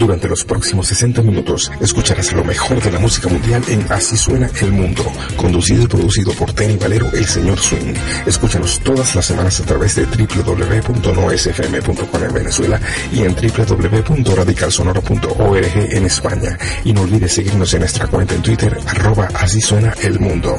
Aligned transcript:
Durante 0.00 0.26
los 0.28 0.44
próximos 0.44 0.88
60 0.88 1.20
minutos 1.20 1.70
escucharás 1.78 2.32
lo 2.32 2.42
mejor 2.42 2.82
de 2.82 2.90
la 2.90 2.98
música 2.98 3.28
mundial 3.28 3.62
en 3.68 3.84
Así 3.92 4.16
suena 4.16 4.48
el 4.62 4.72
mundo, 4.72 5.04
conducido 5.36 5.82
y 5.82 5.86
producido 5.86 6.32
por 6.32 6.54
Tenny 6.54 6.78
Valero, 6.78 7.10
el 7.12 7.26
señor 7.26 7.58
Swing. 7.58 7.92
Escúchanos 8.24 8.80
todas 8.80 9.14
las 9.14 9.26
semanas 9.26 9.60
a 9.60 9.64
través 9.64 9.96
de 9.96 10.06
www.nosfm.com 10.06 12.24
en 12.24 12.32
Venezuela 12.32 12.80
y 13.12 13.24
en 13.24 13.34
www.radicalsonoro.org 13.34 15.76
en 15.76 16.06
España. 16.06 16.56
Y 16.82 16.94
no 16.94 17.02
olvides 17.02 17.34
seguirnos 17.34 17.74
en 17.74 17.80
nuestra 17.80 18.06
cuenta 18.06 18.34
en 18.34 18.40
Twitter, 18.40 18.74
arroba 18.86 19.28
Así 19.34 19.60
suena 19.60 19.92
el 20.02 20.18
mundo. 20.18 20.58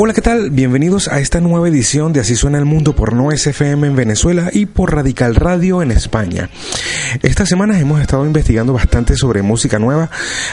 Hola, 0.00 0.12
¿qué 0.12 0.22
tal? 0.22 0.50
Bienvenidos 0.50 1.08
a 1.08 1.18
esta 1.18 1.40
nueva 1.40 1.68
edición 1.68 2.12
de 2.12 2.20
Así 2.20 2.36
suena 2.36 2.56
el 2.56 2.64
mundo 2.64 2.94
por 2.94 3.14
No 3.14 3.36
SFM 3.36 3.84
en 3.84 3.96
Venezuela 3.96 4.48
y 4.52 4.66
por 4.66 4.94
Radical 4.94 5.34
Radio 5.34 5.82
en 5.82 5.90
España. 5.90 6.50
Estas 7.20 7.48
semanas 7.48 7.80
hemos 7.80 8.00
estado 8.00 8.24
investigando 8.24 8.72
bastante 8.72 9.16
sobre 9.16 9.42
música 9.42 9.80
nueva. 9.80 10.08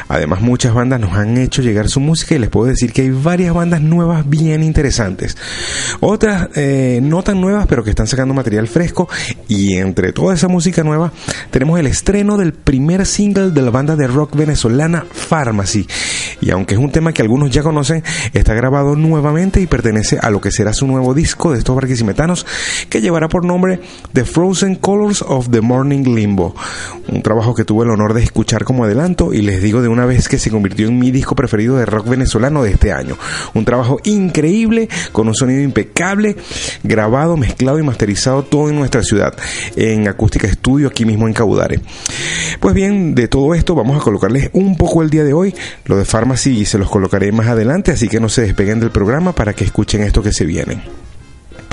Además, 0.08 0.42
muchas 0.42 0.74
bandas 0.74 1.00
nos 1.00 1.14
han 1.14 1.38
hecho 1.38 1.62
llegar 1.62 1.90
su 1.90 2.00
música 2.00 2.34
y 2.34 2.40
les 2.40 2.50
puedo 2.50 2.66
decir 2.66 2.92
que 2.92 3.04
hay 3.04 3.12
varias 3.12 3.54
bandas 3.54 3.82
nuevas 3.82 4.28
bien 4.28 4.64
interesantes. 4.64 5.38
Otras 6.00 6.50
eh, 6.56 7.00
no 7.04 7.22
tan 7.22 7.40
nuevas, 7.40 7.68
pero 7.68 7.84
que 7.84 7.92
están 7.92 8.08
sacando 8.08 8.34
material 8.34 8.68
fresco. 8.68 9.08
Y 9.48 9.76
entre 9.76 10.12
toda 10.12 10.34
esa 10.34 10.48
música 10.48 10.84
nueva, 10.84 11.12
tenemos 11.52 11.80
el 11.80 11.86
estreno 11.86 12.38
del 12.38 12.54
primer 12.54 13.06
single 13.06 13.52
de 13.52 13.62
la 13.62 13.70
banda 13.70 13.96
de 13.96 14.08
rock 14.08 14.36
venezolana 14.36 15.06
Pharmacy. 15.12 15.86
Y 16.42 16.50
aunque 16.50 16.74
es 16.74 16.80
un 16.80 16.92
tema 16.92 17.14
que 17.14 17.22
algunos 17.22 17.52
ya 17.52 17.62
conocen, 17.62 18.04
está 18.34 18.56
grabado 18.56 18.96
nuevamente 18.96 19.35
y 19.36 19.68
pertenece 19.68 20.18
a 20.22 20.30
lo 20.30 20.40
que 20.40 20.50
será 20.50 20.72
su 20.72 20.88
nuevo 20.88 21.14
disco 21.14 21.52
de 21.52 21.58
estos 21.58 21.76
barquisimetános 21.76 22.46
que 22.90 23.02
llevará 23.02 23.28
por 23.28 23.44
nombre 23.44 23.82
The 24.14 24.24
Frozen 24.24 24.76
Colors 24.76 25.22
of 25.28 25.50
the 25.50 25.60
Morning 25.60 26.04
Limbo. 26.16 26.56
Un 27.10 27.22
trabajo 27.22 27.54
que 27.54 27.66
tuve 27.66 27.84
el 27.84 27.92
honor 27.92 28.14
de 28.14 28.24
escuchar 28.24 28.64
como 28.64 28.86
adelanto 28.86 29.34
y 29.34 29.42
les 29.42 29.62
digo 29.62 29.82
de 29.82 29.90
una 29.90 30.06
vez 30.06 30.30
que 30.30 30.40
se 30.40 30.50
convirtió 30.50 30.88
en 30.88 30.98
mi 30.98 31.12
disco 31.12 31.36
preferido 31.36 31.76
de 31.76 31.86
rock 31.86 32.08
venezolano 32.08 32.64
de 32.64 32.72
este 32.72 32.94
año. 32.94 33.18
Un 33.54 33.66
trabajo 33.66 34.00
increíble, 34.06 34.88
con 35.12 35.28
un 35.28 35.36
sonido 35.36 35.62
impecable, 35.62 36.38
grabado, 36.84 37.36
mezclado 37.36 37.78
y 37.78 37.84
masterizado 37.84 38.44
todo 38.44 38.70
en 38.70 38.78
nuestra 38.78 39.04
ciudad, 39.04 39.36
en 39.76 40.08
Acústica 40.08 40.48
Estudio, 40.48 40.88
aquí 40.88 41.04
mismo 41.04 41.28
en 41.28 41.34
Caudare. 41.34 41.82
Pues 42.62 42.74
bien, 42.74 43.16
de 43.16 43.28
todo 43.28 43.54
esto 43.54 43.76
vamos 43.76 44.00
a 44.00 44.04
colocarles 44.04 44.50
un 44.54 44.78
poco 44.78 45.04
el 45.04 45.10
día 45.10 45.26
de 45.26 45.34
hoy. 45.34 45.54
Lo 45.84 45.98
de 45.98 46.06
Pharmacy 46.06 46.64
se 46.64 46.78
los 46.78 46.90
colocaré 46.90 47.34
más 47.34 47.48
adelante, 47.48 47.92
así 47.92 48.08
que 48.08 48.22
no 48.22 48.30
se 48.30 48.44
despeguen 48.44 48.80
del 48.80 48.92
programa 48.92 49.25
para 49.34 49.54
que 49.54 49.64
escuchen 49.64 50.04
esto 50.04 50.22
que 50.22 50.32
se 50.32 50.46
viene. 50.46 51.05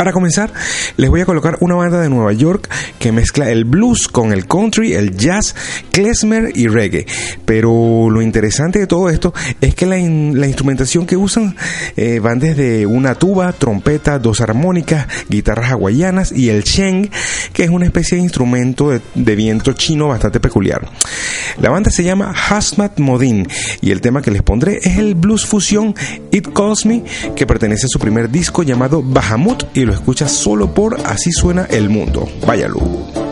Para 0.02 0.12
comenzar, 0.12 0.52
les 0.96 1.10
voy 1.10 1.20
a 1.20 1.24
colocar 1.24 1.58
una 1.60 1.76
banda 1.76 2.00
de 2.00 2.08
Nueva 2.08 2.32
York 2.32 2.68
que 2.98 3.12
mezcla 3.12 3.48
el 3.50 3.64
blues 3.64 4.08
con 4.08 4.32
el 4.32 4.48
country, 4.48 4.94
el 4.94 5.16
jazz, 5.16 5.54
klezmer 5.92 6.50
y 6.56 6.66
reggae. 6.66 7.06
Pero 7.44 8.10
lo 8.10 8.20
interesante 8.20 8.80
de 8.80 8.88
todo 8.88 9.10
esto 9.10 9.32
es 9.60 9.76
que 9.76 9.86
la, 9.86 10.00
instrumentación 10.00 11.06
que 11.06 11.16
usan 11.16 11.54
eh, 11.96 12.18
van 12.18 12.40
desde 12.40 12.84
una 12.84 13.14
tuba, 13.14 13.52
trompeta, 13.52 14.18
dos 14.18 14.40
armónicas, 14.40 15.06
guitarras 15.28 15.70
hawaianas 15.70 16.32
y 16.32 16.48
el 16.48 16.64
sheng, 16.64 17.08
que 17.52 17.62
es 17.62 17.70
una 17.70 17.86
especie 17.86 18.16
de 18.16 18.24
instrumento 18.24 18.90
de, 18.90 19.02
de 19.14 19.36
viento 19.36 19.72
chino 19.72 20.08
bastante 20.08 20.40
peculiar. 20.40 20.90
La 21.60 21.70
banda 21.70 21.92
se 21.92 22.02
llama 22.02 22.34
Hazmat 22.34 22.98
Modin 22.98 23.46
y 23.80 23.92
el 23.92 24.00
tema 24.00 24.20
que 24.20 24.32
les 24.32 24.42
pondré 24.42 24.78
es 24.82 24.98
el 24.98 25.14
blues 25.14 25.46
fusión 25.46 25.94
It 26.32 26.48
Calls 26.52 26.86
Me, 26.86 27.04
que 27.36 27.46
pertenece 27.46 27.86
a 27.86 27.88
su 27.88 28.00
primer 28.00 28.28
disco 28.28 28.64
llamado 28.64 29.00
Bahamut 29.00 29.62
y 29.74 29.91
lo 29.92 29.98
escuchas 29.98 30.32
solo 30.32 30.72
por 30.72 30.96
Así 31.06 31.30
suena 31.32 31.66
el 31.66 31.90
mundo. 31.90 32.26
Váyalo. 32.46 33.31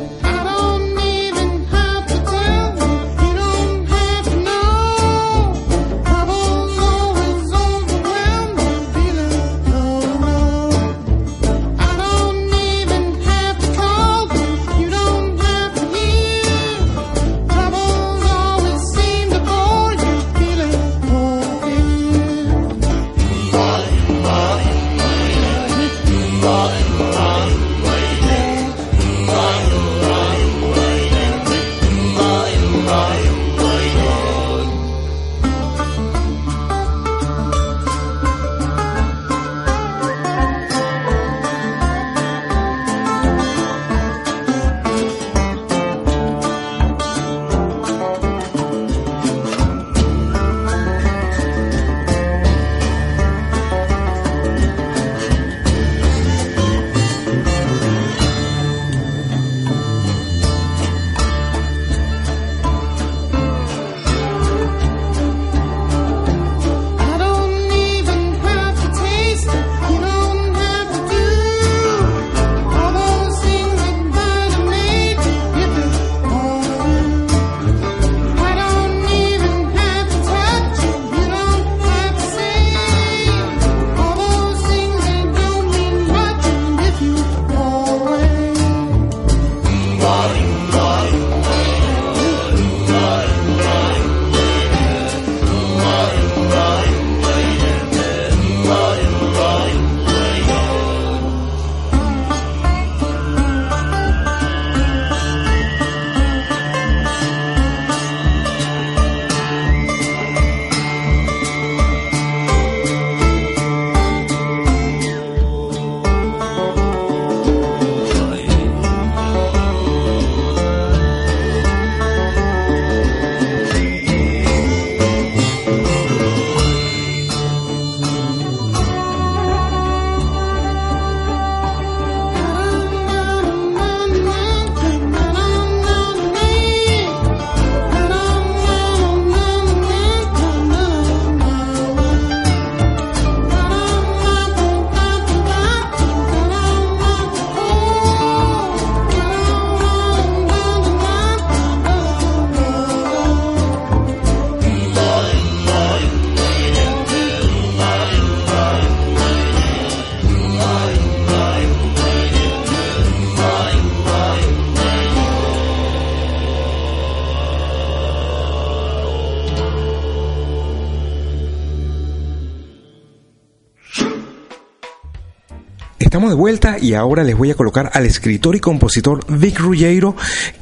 De 176.31 176.37
vuelta 176.37 176.79
y 176.81 176.95
ahora 176.95 177.25
les 177.25 177.37
voy 177.37 177.51
a 177.51 177.55
colocar 177.55 177.91
al 177.93 178.07
escritor 178.07 178.57
y 178.57 178.61
compositor 178.61 179.21
Vic 179.29 179.59
Ruggiero, 179.59 180.17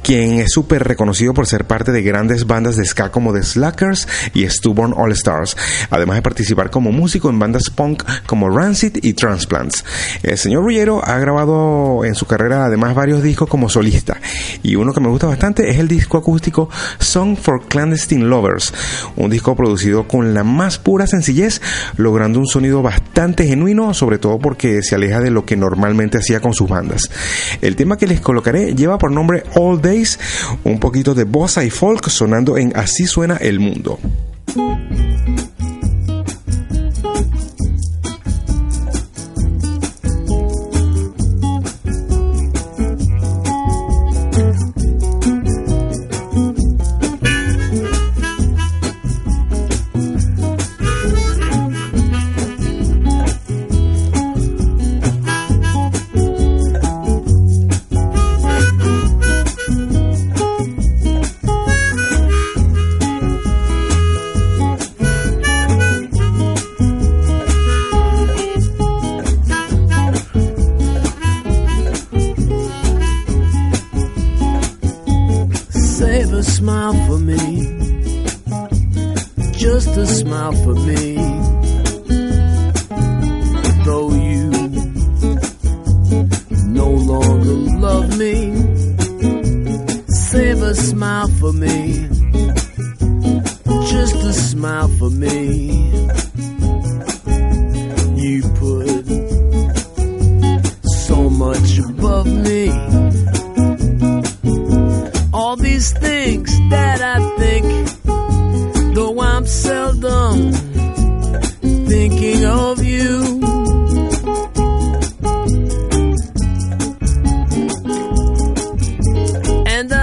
quien 0.09 0.39
es 0.39 0.49
súper 0.51 0.87
reconocido 0.87 1.35
por 1.35 1.45
ser 1.45 1.65
parte 1.65 1.91
de 1.91 2.01
grandes 2.01 2.47
bandas 2.47 2.75
de 2.75 2.83
ska 2.83 3.11
como 3.11 3.31
The 3.31 3.43
Slackers 3.43 4.07
y 4.33 4.49
Stubborn 4.49 4.95
All 4.97 5.11
Stars, 5.11 5.55
además 5.91 6.15
de 6.15 6.23
participar 6.23 6.71
como 6.71 6.91
músico 6.91 7.29
en 7.29 7.37
bandas 7.37 7.69
punk 7.69 8.01
como 8.25 8.49
Rancid 8.49 8.97
y 9.03 9.13
Transplants. 9.13 9.85
El 10.23 10.39
señor 10.39 10.63
Ruggiero 10.63 11.07
ha 11.07 11.19
grabado 11.19 12.05
en 12.05 12.15
su 12.15 12.25
carrera 12.25 12.65
además 12.65 12.95
varios 12.95 13.21
discos 13.21 13.47
como 13.47 13.69
solista 13.69 14.17
y 14.63 14.77
uno 14.77 14.93
que 14.93 14.99
me 14.99 15.09
gusta 15.09 15.27
bastante 15.27 15.69
es 15.69 15.77
el 15.77 15.87
disco 15.87 16.17
acústico 16.17 16.71
Song 16.97 17.37
for 17.37 17.67
Clandestine 17.67 18.25
Lovers, 18.25 18.73
un 19.15 19.29
disco 19.29 19.55
producido 19.55 20.07
con 20.07 20.33
la 20.33 20.43
más 20.43 20.79
pura 20.79 21.05
sencillez, 21.05 21.61
logrando 21.97 22.39
un 22.39 22.47
sonido 22.47 22.81
bastante 22.81 23.45
genuino, 23.45 23.93
sobre 23.93 24.17
todo 24.17 24.39
porque 24.39 24.81
se 24.81 24.95
aleja 24.95 25.19
de 25.19 25.29
lo 25.29 25.45
que 25.45 25.55
normalmente 25.55 26.17
hacía 26.17 26.39
con 26.39 26.55
sus 26.55 26.67
bandas. 26.67 27.11
El 27.61 27.75
tema 27.75 27.95
que 27.95 28.07
les 28.07 28.21
colocaré 28.21 28.73
lleva 28.73 28.97
por 28.97 29.11
nombre 29.11 29.43
All 29.53 29.79
Un 30.63 30.79
poquito 30.79 31.13
de 31.13 31.23
bossa 31.23 31.63
y 31.63 31.69
folk 31.69 32.09
sonando 32.09 32.57
en 32.57 32.75
Así 32.75 33.05
suena 33.05 33.37
el 33.37 33.59
mundo. 33.59 33.99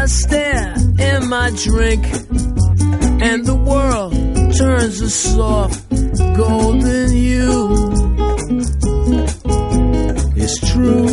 I 0.07 0.09
stare 0.09 0.75
in 1.01 1.29
my 1.29 1.51
drink, 1.65 2.05
and 3.27 3.45
the 3.45 3.57
world 3.57 4.13
turns 4.57 5.01
a 5.01 5.11
soft 5.11 5.91
golden 6.37 7.11
hue. 7.11 7.93
It's 10.37 10.61
true. 10.71 11.09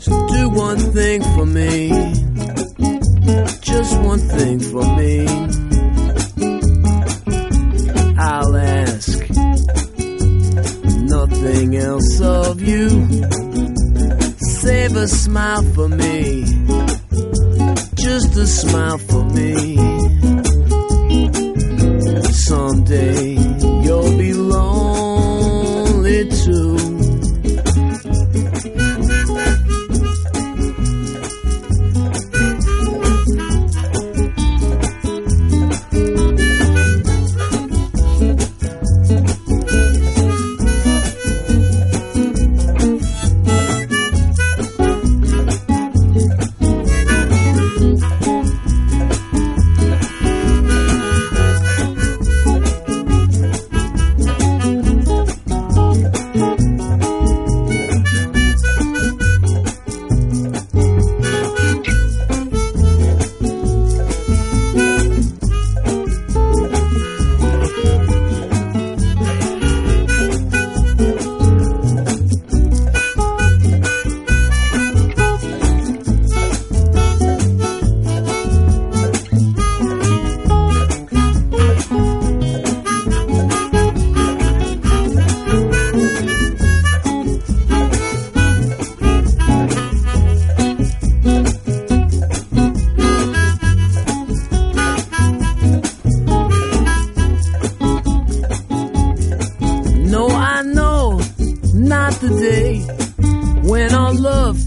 So 0.00 0.26
do 0.34 0.50
one 0.50 0.78
thing 0.78 1.22
for 1.22 1.46
me, 1.46 1.90
just 3.60 4.00
one 4.00 4.18
thing 4.18 4.58
for 4.58 4.84
me. 4.96 5.28
I'll 8.18 8.56
ask 8.56 9.30
nothing 11.14 11.76
else 11.76 12.20
of 12.20 12.60
you. 12.60 12.88
Save 14.38 14.96
a 14.96 15.06
smile 15.06 15.62
for 15.62 15.88
me 15.88 16.85
just 18.18 18.36
a 18.36 18.46
smile 18.46 18.96
for 18.96 19.24
me. 19.24 19.76
Someday. 22.32 23.35
not 101.86 102.12
the 102.14 102.28
day 102.28 102.80
when 103.62 103.94
our 103.94 104.12
love 104.12 104.58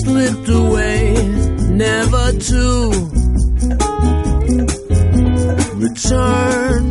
slipped 0.00 0.48
away, 0.48 1.14
never 1.70 2.32
to 2.32 2.90
return. 5.74 6.82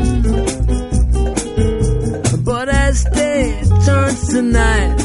But 2.44 2.70
as 2.70 3.04
day 3.06 3.64
turns 3.86 4.28
to 4.34 4.42
night, 4.42 4.98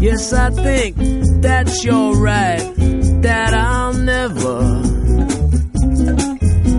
yes, 0.00 0.32
I 0.32 0.50
think 0.50 0.96
that 1.42 1.82
you're 1.84 2.16
right, 2.16 2.74
that 3.22 3.54
I'll 3.54 3.94
never 3.94 4.82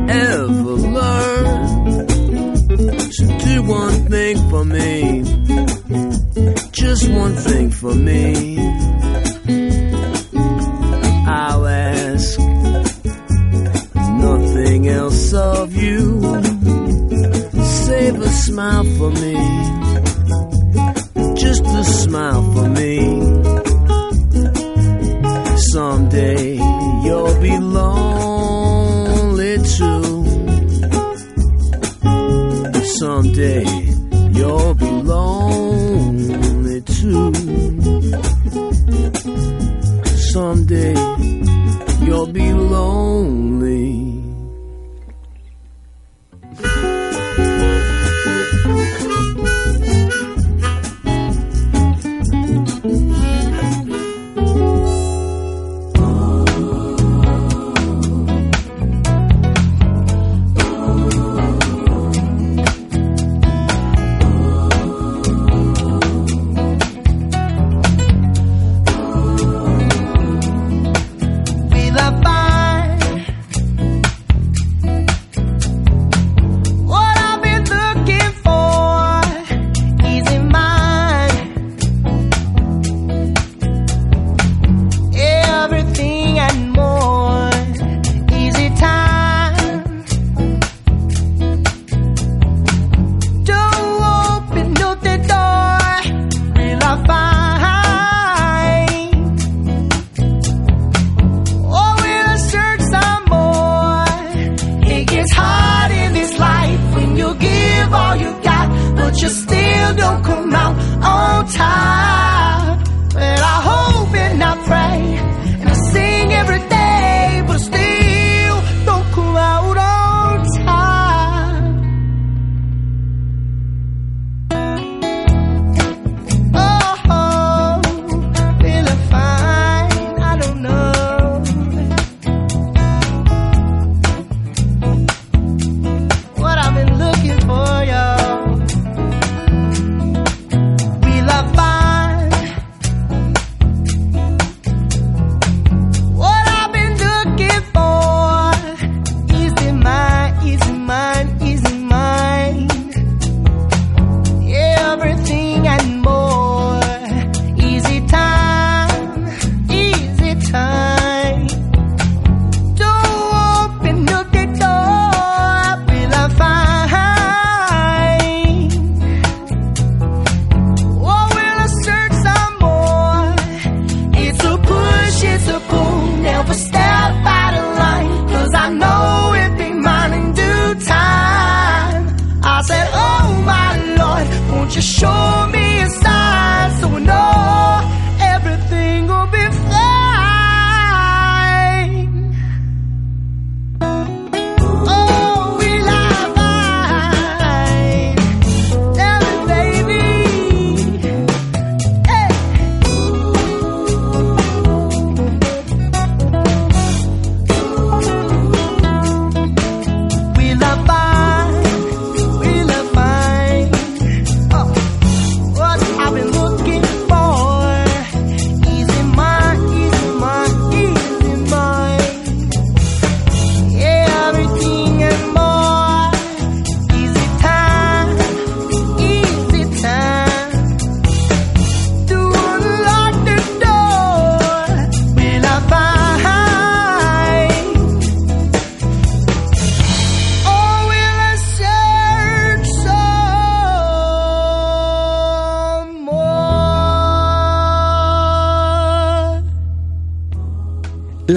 ever 0.07 0.53
learn 0.53 2.07
to 3.17 3.37
do 3.45 3.63
one 3.63 4.05
thing 4.07 4.49
for 4.49 4.65
me 4.65 5.24
just 6.97 7.11
one 7.11 7.35
thing 7.35 7.69
for 7.69 7.93
me. 7.93 8.57
I'll 11.27 11.67
ask 11.67 12.39
nothing 14.23 14.87
else 14.87 15.33
of 15.33 15.75
you, 15.75 16.21
save 17.85 18.21
a 18.21 18.29
smile 18.29 18.85
for 18.97 19.11
me. 19.11 19.35
Just 21.35 21.65
a 21.65 21.83
smile 21.83 22.43
for 22.53 22.69
me. 22.69 22.99
Someday 25.73 26.53
you'll 27.03 27.41
be 27.41 27.57
lonely 27.59 29.57
too. 29.75 30.23
Someday 32.99 33.65
you'll 34.31 34.74
be 42.35 42.51
lonely. 42.51 44.04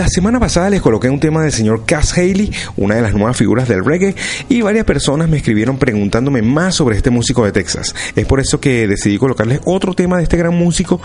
La 0.09 0.13
semana 0.13 0.41
pasada 0.41 0.71
les 0.71 0.81
coloqué 0.81 1.11
un 1.11 1.21
tema 1.21 1.43
del 1.43 1.53
señor 1.53 1.85
Cass 1.85 2.17
Haley, 2.17 2.51
una 2.79 2.95
de 2.95 3.03
las 3.03 3.13
nuevas 3.13 3.37
figuras 3.37 3.69
del 3.69 3.85
reggae, 3.85 4.15
y 4.49 4.63
varias 4.63 4.87
personas 4.87 5.29
me 5.29 5.37
escribieron 5.37 5.77
preguntándome 5.77 6.41
más 6.41 6.77
sobre 6.77 6.97
este 6.97 7.11
músico 7.11 7.45
de 7.45 7.53
Texas. 7.53 7.95
Es 8.17 8.25
por 8.25 8.41
eso 8.41 8.59
que 8.59 8.89
decidí 8.89 9.19
colocarles 9.19 9.61
otro 9.67 9.93
tema 9.93 10.17
de 10.17 10.23
este 10.23 10.39
gran 10.39 10.55
músico, 10.55 10.99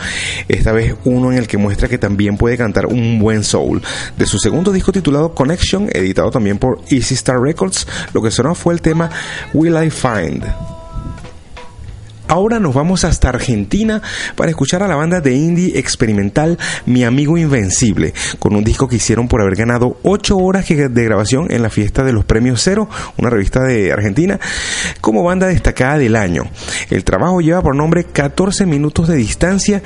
esta 0.47 0.71
vez 0.71 0.95
uno 1.03 1.33
en 1.33 1.37
el 1.37 1.47
que 1.47 1.57
muestra 1.57 1.89
que 1.89 1.97
también 1.97 2.37
puede 2.37 2.57
cantar 2.57 2.85
un 2.85 3.19
buen 3.19 3.43
soul. 3.43 3.81
De 4.17 4.25
su 4.25 4.39
segundo 4.39 4.71
disco 4.71 4.93
titulado 4.93 5.35
Connection, 5.35 5.89
editado 5.91 6.31
también 6.31 6.57
por 6.57 6.79
Easy 6.89 7.15
Star 7.15 7.41
Records, 7.41 7.85
lo 8.13 8.21
que 8.21 8.31
sonó 8.31 8.55
fue 8.55 8.73
el 8.73 8.81
tema 8.81 9.09
Will 9.53 9.75
I 9.83 9.89
Find. 9.89 10.45
Ahora 12.27 12.59
nos 12.59 12.73
vamos 12.73 13.03
hasta 13.03 13.29
Argentina 13.29 14.01
para 14.35 14.49
escuchar 14.49 14.81
a 14.81 14.87
la 14.87 14.95
banda 14.95 15.19
de 15.19 15.35
indie 15.35 15.77
experimental 15.77 16.57
Mi 16.85 17.03
Amigo 17.03 17.37
Invencible, 17.37 18.13
con 18.39 18.55
un 18.55 18.63
disco 18.63 18.87
que 18.87 18.95
hicieron 18.95 19.27
por 19.27 19.41
haber 19.41 19.55
ganado 19.55 19.97
8 20.03 20.37
horas 20.37 20.67
de 20.67 21.03
grabación 21.03 21.51
en 21.51 21.61
la 21.61 21.69
fiesta 21.69 22.03
de 22.03 22.13
los 22.13 22.23
Premios 22.23 22.61
Cero, 22.63 22.89
una 23.17 23.29
revista 23.29 23.61
de 23.61 23.91
Argentina, 23.91 24.39
como 25.01 25.23
banda 25.23 25.47
destacada 25.47 25.97
del 25.97 26.15
año. 26.15 26.43
El 26.89 27.03
trabajo 27.03 27.41
lleva 27.41 27.61
por 27.61 27.75
nombre 27.75 28.05
14 28.05 28.65
minutos 28.65 29.09
de 29.09 29.15
distancia, 29.15 29.81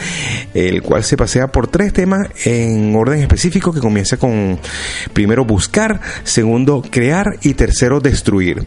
el 0.54 0.84
cual 0.84 1.04
se 1.04 1.18
pasea 1.18 1.48
por 1.48 1.68
tres 1.68 1.92
temas 1.92 2.28
en 2.46 2.96
orden 2.96 3.20
específico 3.20 3.74
que 3.74 3.80
comienza 3.80 4.18
con 4.18 4.60
primero 5.12 5.44
buscar, 5.44 6.00
segundo 6.24 6.84
crear 6.90 7.38
y 7.42 7.56
tercero 7.56 8.00
destruir, 8.00 8.66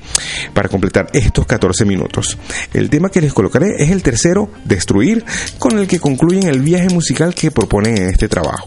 para 0.54 0.68
completar 0.68 1.08
estos 1.12 1.46
14 1.46 1.84
minutos. 1.84 2.36
El 2.74 2.90
tema 2.90 3.10
que 3.10 3.20
les 3.20 3.32
es 3.62 3.90
el 3.90 4.02
tercero, 4.02 4.50
Destruir, 4.64 5.24
con 5.58 5.78
el 5.78 5.86
que 5.86 5.98
concluyen 5.98 6.48
el 6.48 6.60
viaje 6.60 6.88
musical 6.90 7.34
que 7.34 7.50
proponen 7.50 7.96
en 7.96 8.10
este 8.10 8.28
trabajo. 8.28 8.66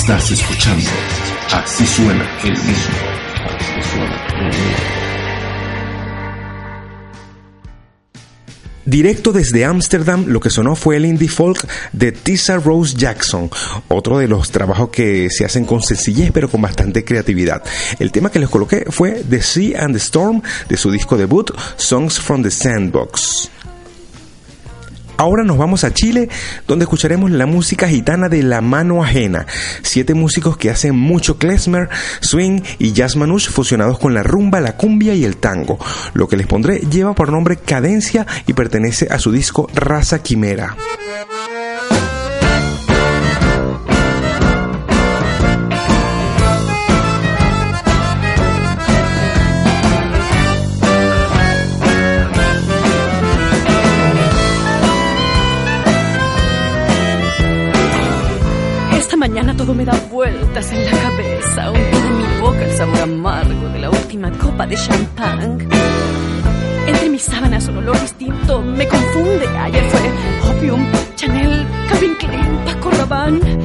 Estás 0.00 0.30
escuchando. 0.30 0.90
Así 1.52 1.86
suena 1.86 2.26
el 2.42 2.52
mismo. 2.52 2.94
Así 3.44 3.90
suena. 3.90 5.00
Directo 8.86 9.32
desde 9.32 9.66
Ámsterdam, 9.66 10.24
lo 10.28 10.40
que 10.40 10.48
sonó 10.48 10.74
fue 10.74 10.96
el 10.96 11.04
indie 11.04 11.28
folk 11.28 11.68
de 11.92 12.12
Tisa 12.12 12.56
Rose 12.56 12.96
Jackson, 12.96 13.50
otro 13.88 14.16
de 14.16 14.26
los 14.26 14.50
trabajos 14.50 14.88
que 14.88 15.28
se 15.28 15.44
hacen 15.44 15.66
con 15.66 15.82
sencillez 15.82 16.30
pero 16.32 16.50
con 16.50 16.62
bastante 16.62 17.04
creatividad. 17.04 17.62
El 17.98 18.10
tema 18.10 18.30
que 18.30 18.38
les 18.38 18.48
coloqué 18.48 18.86
fue 18.88 19.22
The 19.28 19.42
Sea 19.42 19.84
and 19.84 19.92
the 19.92 20.00
Storm 20.00 20.40
de 20.66 20.78
su 20.78 20.90
disco 20.90 21.18
debut, 21.18 21.50
Songs 21.76 22.18
from 22.18 22.42
the 22.42 22.50
Sandbox. 22.50 23.50
Ahora 25.20 25.44
nos 25.44 25.58
vamos 25.58 25.84
a 25.84 25.92
Chile, 25.92 26.30
donde 26.66 26.84
escucharemos 26.84 27.30
la 27.30 27.44
música 27.44 27.86
gitana 27.86 28.30
de 28.30 28.42
La 28.42 28.62
Mano 28.62 29.04
Ajena, 29.04 29.44
siete 29.82 30.14
músicos 30.14 30.56
que 30.56 30.70
hacen 30.70 30.96
mucho 30.96 31.36
klezmer, 31.36 31.90
swing 32.20 32.62
y 32.78 32.92
jazz 32.92 33.16
manouche 33.16 33.50
fusionados 33.50 33.98
con 33.98 34.14
la 34.14 34.22
rumba, 34.22 34.60
la 34.60 34.78
cumbia 34.78 35.12
y 35.14 35.26
el 35.26 35.36
tango. 35.36 35.78
Lo 36.14 36.26
que 36.26 36.38
les 36.38 36.46
pondré 36.46 36.78
lleva 36.78 37.14
por 37.14 37.30
nombre 37.30 37.58
Cadencia 37.58 38.26
y 38.46 38.54
pertenece 38.54 39.08
a 39.10 39.18
su 39.18 39.30
disco 39.30 39.68
Raza 39.74 40.22
Quimera. 40.22 40.74
Todo 59.60 59.74
me 59.74 59.84
da 59.84 59.92
vueltas 60.10 60.72
en 60.72 60.86
la 60.86 60.90
cabeza, 60.90 61.64
aún 61.64 61.74
queda 61.74 62.06
en 62.06 62.16
mi 62.16 62.40
boca 62.40 62.64
el 62.64 62.72
sabor 62.78 63.00
amargo 63.00 63.68
de 63.68 63.78
la 63.78 63.90
última 63.90 64.30
copa 64.32 64.66
de 64.66 64.74
champán. 64.74 65.68
Entre 66.86 67.10
mis 67.10 67.20
sábanas 67.20 67.68
un 67.68 67.76
olor 67.76 68.00
distinto 68.00 68.62
me 68.62 68.88
confunde. 68.88 69.46
Ayer 69.58 69.84
fue 69.90 70.50
Opium, 70.50 70.86
Chanel, 71.14 71.66
Calvin 71.90 72.14
Klein, 72.14 72.58
Paco 72.64 72.90
Rabanne. 72.90 73.58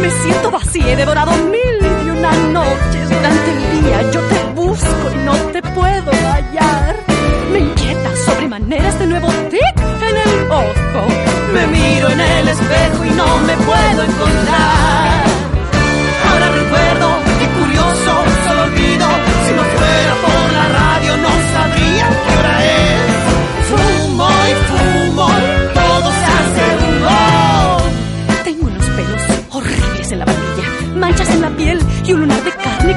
Me 0.00 0.10
siento 0.10 0.50
vacía, 0.50 0.92
he 0.94 0.96
devorado 0.96 1.32
mil 1.44 1.76
y 1.82 2.10
una 2.10 2.32
noches 2.32 3.10
durante 3.10 3.50
el 3.52 3.82
día. 3.82 4.10
Yo 4.12 4.20
busco 4.66 5.12
y 5.14 5.18
no 5.18 5.34
te 5.52 5.62
puedo 5.62 6.10
hallar. 6.10 6.96
Me 7.52 7.58
inquieta 7.60 8.16
sobremanera 8.26 8.88
este 8.88 9.06
nuevo 9.06 9.28
tic 9.50 9.76
en 10.08 10.16
el 10.16 10.50
ojo 10.50 11.36
me 11.56 11.66
miro 11.68 12.08
en 12.10 12.20
el 12.20 12.48
espejo 12.48 13.04
y 13.04 13.10
no 13.10 13.38
me 13.46 13.56
puedo 13.56 14.02
encontrar. 14.02 15.35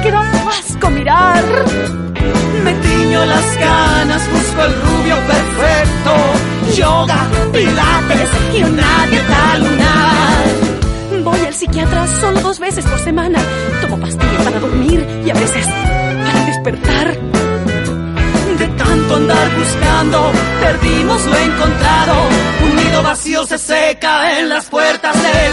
carne 0.00 0.02
que 0.02 0.10
da 0.10 0.48
asco 0.58 0.90
mirar. 0.90 1.44
Me 2.64 2.72
tiño 2.74 3.24
las 3.26 3.46
canas, 3.56 4.22
busco 4.30 4.62
el 4.64 4.74
rubio 4.82 5.16
perfecto. 5.26 6.12
Yoga, 6.76 7.26
pilates 7.52 8.30
y 8.54 8.62
una 8.62 9.06
dieta 9.06 9.58
lunar. 9.58 11.24
Voy 11.24 11.46
al 11.46 11.54
psiquiatra 11.54 12.06
solo 12.20 12.40
dos 12.40 12.58
veces 12.58 12.84
por 12.84 12.98
semana. 12.98 13.38
Tomo 13.80 13.98
pastillas 13.98 14.42
para 14.44 14.60
dormir 14.60 15.06
y 15.24 15.30
a 15.30 15.34
veces 15.34 15.66
para 15.66 16.44
despertar. 16.46 17.16
De 18.58 18.66
tanto 18.76 19.16
andar 19.16 19.48
buscando, 19.56 20.32
perdimos 20.60 21.24
lo 21.26 21.36
encontrado. 21.36 22.14
Un 22.64 22.76
nido 22.76 23.02
vacío 23.02 23.46
se 23.46 23.58
seca 23.58 24.38
en 24.38 24.48
las 24.48 24.66
puertas 24.66 25.16
del 25.22 25.49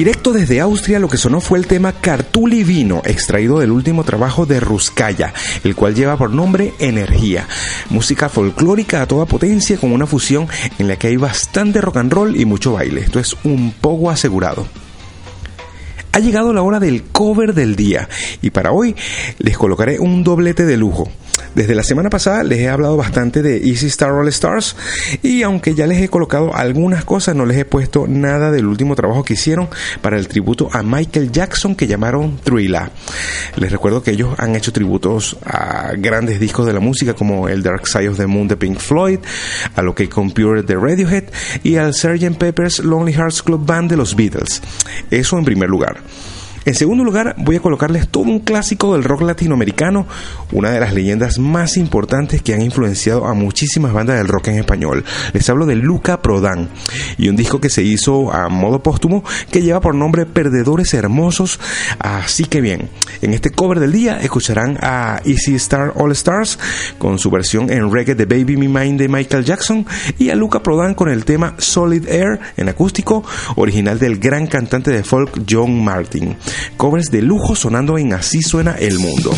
Directo 0.00 0.32
desde 0.32 0.60
Austria 0.60 0.98
lo 0.98 1.10
que 1.10 1.18
sonó 1.18 1.42
fue 1.42 1.58
el 1.58 1.66
tema 1.66 1.92
Cartuli 1.92 2.64
Vino, 2.64 3.02
extraído 3.04 3.58
del 3.58 3.70
último 3.70 4.02
trabajo 4.02 4.46
de 4.46 4.58
Ruskaya, 4.58 5.34
el 5.62 5.76
cual 5.76 5.94
lleva 5.94 6.16
por 6.16 6.30
nombre 6.30 6.72
Energía. 6.78 7.46
Música 7.90 8.30
folclórica 8.30 9.02
a 9.02 9.06
toda 9.06 9.26
potencia 9.26 9.76
con 9.76 9.92
una 9.92 10.06
fusión 10.06 10.48
en 10.78 10.88
la 10.88 10.96
que 10.96 11.08
hay 11.08 11.18
bastante 11.18 11.82
rock 11.82 11.98
and 11.98 12.14
roll 12.14 12.40
y 12.40 12.46
mucho 12.46 12.72
baile. 12.72 13.02
Esto 13.02 13.20
es 13.20 13.36
un 13.44 13.72
poco 13.72 14.08
asegurado. 14.08 14.66
Ha 16.12 16.18
llegado 16.18 16.54
la 16.54 16.62
hora 16.62 16.80
del 16.80 17.02
cover 17.02 17.52
del 17.52 17.76
día 17.76 18.08
y 18.40 18.48
para 18.48 18.72
hoy 18.72 18.96
les 19.36 19.58
colocaré 19.58 19.98
un 19.98 20.24
doblete 20.24 20.64
de 20.64 20.78
lujo. 20.78 21.12
Desde 21.54 21.74
la 21.74 21.82
semana 21.82 22.10
pasada 22.10 22.42
les 22.42 22.60
he 22.60 22.68
hablado 22.68 22.96
bastante 22.96 23.42
de 23.42 23.58
Easy 23.58 23.86
Star 23.86 24.12
All 24.12 24.28
Stars 24.28 24.76
y 25.22 25.42
aunque 25.42 25.74
ya 25.74 25.86
les 25.86 26.00
he 26.00 26.08
colocado 26.08 26.54
algunas 26.54 27.04
cosas, 27.04 27.34
no 27.34 27.46
les 27.46 27.58
he 27.58 27.64
puesto 27.64 28.06
nada 28.06 28.50
del 28.50 28.66
último 28.66 28.94
trabajo 28.94 29.24
que 29.24 29.34
hicieron 29.34 29.68
para 30.00 30.18
el 30.18 30.28
tributo 30.28 30.68
a 30.72 30.82
Michael 30.82 31.32
Jackson 31.32 31.74
que 31.74 31.86
llamaron 31.86 32.38
Thriller. 32.38 32.90
Les 33.56 33.72
recuerdo 33.72 34.02
que 34.02 34.12
ellos 34.12 34.34
han 34.38 34.54
hecho 34.56 34.72
tributos 34.72 35.36
a 35.44 35.92
grandes 35.96 36.40
discos 36.40 36.66
de 36.66 36.72
la 36.72 36.80
música 36.80 37.14
como 37.14 37.48
el 37.48 37.62
Dark 37.62 37.86
Side 37.86 38.08
of 38.08 38.16
the 38.16 38.26
Moon 38.26 38.48
de 38.48 38.56
Pink 38.56 38.78
Floyd, 38.78 39.18
a 39.74 39.82
lo 39.82 39.94
que 39.94 40.08
Computer 40.08 40.64
de 40.64 40.74
Radiohead 40.74 41.24
y 41.62 41.76
al 41.76 41.94
Sgt. 41.94 42.36
Pepper's 42.38 42.78
Lonely 42.80 43.12
Hearts 43.12 43.42
Club 43.42 43.64
Band 43.64 43.90
de 43.90 43.96
los 43.96 44.14
Beatles. 44.14 44.62
Eso 45.10 45.38
en 45.38 45.44
primer 45.44 45.68
lugar. 45.68 46.00
En 46.66 46.74
segundo 46.74 47.04
lugar, 47.04 47.36
voy 47.38 47.56
a 47.56 47.60
colocarles 47.60 48.08
todo 48.08 48.24
un 48.24 48.40
clásico 48.40 48.92
del 48.92 49.02
rock 49.02 49.22
latinoamericano, 49.22 50.06
una 50.52 50.70
de 50.70 50.80
las 50.80 50.92
leyendas 50.92 51.38
más 51.38 51.78
importantes 51.78 52.42
que 52.42 52.52
han 52.52 52.60
influenciado 52.60 53.26
a 53.26 53.32
muchísimas 53.32 53.94
bandas 53.94 54.18
del 54.18 54.28
rock 54.28 54.48
en 54.48 54.58
español. 54.58 55.04
Les 55.32 55.48
hablo 55.48 55.64
de 55.64 55.76
Luca 55.76 56.20
Prodan 56.20 56.68
y 57.16 57.28
un 57.28 57.36
disco 57.36 57.62
que 57.62 57.70
se 57.70 57.82
hizo 57.82 58.30
a 58.30 58.50
modo 58.50 58.82
póstumo 58.82 59.24
que 59.50 59.62
lleva 59.62 59.80
por 59.80 59.94
nombre 59.94 60.26
Perdedores 60.26 60.92
Hermosos. 60.92 61.58
Así 61.98 62.44
que 62.44 62.60
bien, 62.60 62.90
en 63.22 63.32
este 63.32 63.50
cover 63.50 63.80
del 63.80 63.92
día 63.92 64.20
escucharán 64.20 64.76
a 64.82 65.22
Easy 65.24 65.54
Star 65.54 65.94
All 65.96 66.12
Stars 66.12 66.58
con 66.98 67.18
su 67.18 67.30
versión 67.30 67.70
en 67.70 67.90
reggae 67.90 68.14
de 68.14 68.26
Baby 68.26 68.58
Me 68.58 68.68
Mind 68.68 69.00
de 69.00 69.08
Michael 69.08 69.46
Jackson 69.46 69.86
y 70.18 70.28
a 70.28 70.34
Luca 70.34 70.62
Prodan 70.62 70.94
con 70.94 71.08
el 71.08 71.24
tema 71.24 71.54
Solid 71.56 72.06
Air 72.06 72.38
en 72.58 72.68
acústico, 72.68 73.24
original 73.56 73.98
del 73.98 74.18
gran 74.18 74.46
cantante 74.46 74.90
de 74.90 75.02
folk 75.02 75.42
John 75.48 75.82
Martin. 75.82 76.36
Covers 76.76 77.10
de 77.10 77.22
lujo 77.22 77.54
sonando 77.54 77.98
en 77.98 78.12
Así 78.12 78.42
suena 78.42 78.72
el 78.78 78.98
mundo. 78.98 79.30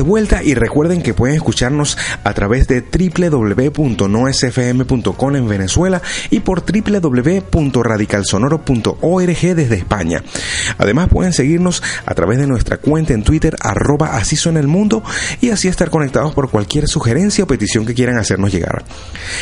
De 0.00 0.08
vuelta 0.08 0.42
y 0.42 0.54
recuerden 0.54 1.02
que 1.02 1.12
pueden 1.12 1.36
escucharnos 1.36 1.98
a 2.24 2.32
través 2.32 2.66
de 2.66 2.80
www.noesfm.com 2.80 5.36
en 5.36 5.46
Venezuela 5.46 6.00
y 6.30 6.40
por 6.40 6.64
www.radicalsonoro.org 6.64 9.54
desde 9.54 9.74
España. 9.74 10.24
Además 10.78 11.10
pueden 11.10 11.34
seguirnos 11.34 11.82
a 12.06 12.14
través 12.14 12.38
de 12.38 12.46
nuestra 12.46 12.78
cuenta 12.78 13.12
en 13.12 13.24
Twitter 13.24 13.56
arroba 13.60 14.16
así 14.16 14.36
suena 14.36 14.58
el 14.58 14.68
mundo 14.68 15.02
y 15.42 15.50
así 15.50 15.68
estar 15.68 15.90
conectados 15.90 16.32
por 16.32 16.48
cualquier 16.48 16.88
sugerencia 16.88 17.44
o 17.44 17.46
petición 17.46 17.84
que 17.84 17.92
quieran 17.92 18.16
hacernos 18.16 18.52
llegar. 18.52 18.86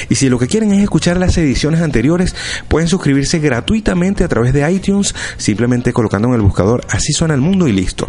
Y 0.08 0.16
si 0.16 0.28
lo 0.28 0.40
que 0.40 0.48
quieren 0.48 0.72
es 0.72 0.82
escuchar 0.82 1.18
las 1.18 1.38
ediciones 1.38 1.82
anteriores, 1.82 2.34
pueden 2.66 2.88
suscribirse 2.88 3.38
gratuitamente 3.38 4.24
a 4.24 4.28
través 4.28 4.52
de 4.52 4.68
iTunes 4.72 5.14
simplemente 5.36 5.92
colocando 5.92 6.26
en 6.26 6.34
el 6.34 6.40
buscador 6.40 6.84
así 6.90 7.12
suena 7.12 7.34
el 7.34 7.40
mundo 7.40 7.68
y 7.68 7.72
listo. 7.72 8.08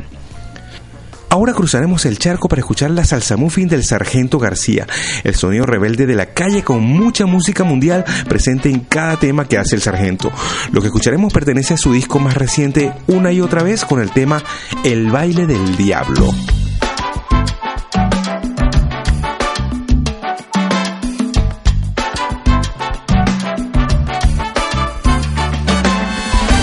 Ahora 1.32 1.54
cruzaremos 1.54 2.06
el 2.06 2.18
charco 2.18 2.48
para 2.48 2.62
escuchar 2.62 2.90
la 2.90 3.06
salsa 3.06 3.38
muffin 3.38 3.68
del 3.68 3.84
Sargento 3.84 4.40
García, 4.40 4.88
el 5.24 5.36
sonido 5.36 5.68
rebelde 5.68 6.08
de 6.08 6.16
la 6.16 6.34
calle 6.34 6.64
con 6.64 6.82
mucha 6.82 7.28
música 7.28 7.64
mundial 7.64 8.04
presente 8.28 8.70
en 8.70 8.80
cada 8.80 9.20
tema 9.20 9.48
que 9.48 9.60
hace 9.60 9.76
el 9.76 9.82
Sargento. 9.84 10.32
Lo 10.72 10.82
que 10.82 10.88
escucharemos 10.88 11.32
pertenece 11.32 11.76
a 11.76 11.78
su 11.78 11.94
disco 11.94 12.18
más 12.18 12.34
reciente 12.34 12.94
una 13.06 13.32
y 13.32 13.42
otra 13.42 13.62
vez 13.62 13.86
con 13.86 14.02
el 14.02 14.10
tema 14.10 14.42
El 14.84 15.12
baile 15.12 15.46
del 15.46 15.78
diablo. 15.78 16.34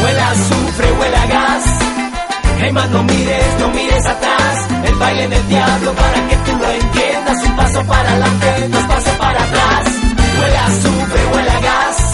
Huele 0.03 0.21
a 0.21 0.31
azufre, 0.33 0.93
huele 0.99 1.17
a 1.17 1.27
gas. 1.27 1.65
Hey 2.59 2.73
no 2.73 3.03
mires, 3.05 3.61
no 3.61 3.69
mires 3.69 4.07
atrás. 4.07 4.36
El 4.97 5.01
baile 5.01 5.29
del 5.29 5.49
diablo 5.49 5.93
para 5.93 6.27
que 6.27 6.37
tú 6.37 6.57
lo 6.57 6.71
entiendas. 6.71 7.45
Un 7.45 7.57
paso 7.57 7.85
para 7.85 8.09
adelante, 8.09 8.69
dos 8.71 8.83
pasos 8.85 9.15
para 9.19 9.43
atrás. 9.43 9.85
Huele 10.41 10.57
a 10.57 10.67
azufre, 10.67 11.21
huele 11.35 11.61
gas. 11.61 12.13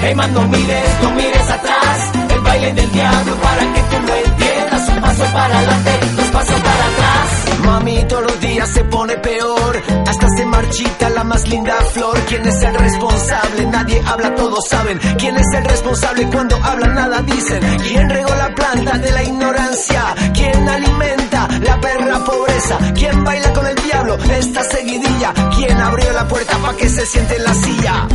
Hey 0.00 0.14
man, 0.14 0.32
no 0.32 0.42
mires, 0.48 1.02
no 1.02 1.10
mires 1.10 1.50
atrás. 1.50 2.12
El 2.30 2.40
baile 2.40 2.72
del 2.72 2.92
diablo 2.92 3.36
para 3.36 3.60
que 3.74 3.82
tú 3.90 4.06
lo 4.06 4.14
entiendas. 4.14 4.88
Un 4.88 5.00
paso 5.02 5.24
para 5.34 5.58
adelante, 5.58 5.90
dos 6.16 6.26
pasos 6.28 6.60
para 6.60 6.84
atrás. 6.92 7.66
Mami, 7.66 8.04
todos 8.08 8.22
los 8.22 8.40
días 8.40 8.47
se 8.66 8.84
pone 8.84 9.16
peor. 9.18 9.82
Hasta 10.06 10.28
se 10.36 10.46
marchita 10.46 11.10
la 11.10 11.24
más 11.24 11.46
linda 11.48 11.74
flor. 11.92 12.18
¿Quién 12.28 12.46
es 12.46 12.62
el 12.62 12.74
responsable? 12.74 13.66
Nadie 13.66 14.02
habla, 14.06 14.34
todos 14.34 14.64
saben. 14.68 14.98
¿Quién 15.18 15.36
es 15.36 15.46
el 15.54 15.64
responsable 15.64 16.26
cuando 16.32 16.56
hablan? 16.56 16.94
Nada 16.94 17.22
dicen. 17.22 17.60
¿Quién 17.78 18.08
regó 18.10 18.34
la 18.34 18.54
planta 18.54 18.98
de 18.98 19.12
la 19.12 19.22
ignorancia? 19.22 20.02
¿Quién 20.34 20.68
alimenta 20.68 21.48
la 21.60 21.80
perra 21.80 22.24
pobreza? 22.24 22.78
¿Quién 22.94 23.24
baila 23.24 23.52
con 23.52 23.66
el 23.66 23.74
diablo 23.76 24.16
esta 24.16 24.62
seguidilla? 24.64 25.32
¿Quién 25.54 25.76
abrió 25.80 26.12
la 26.12 26.26
puerta 26.26 26.56
para 26.58 26.76
que 26.76 26.88
se 26.88 27.06
siente 27.06 27.36
en 27.36 27.44
la 27.44 27.54
silla? 27.54 28.06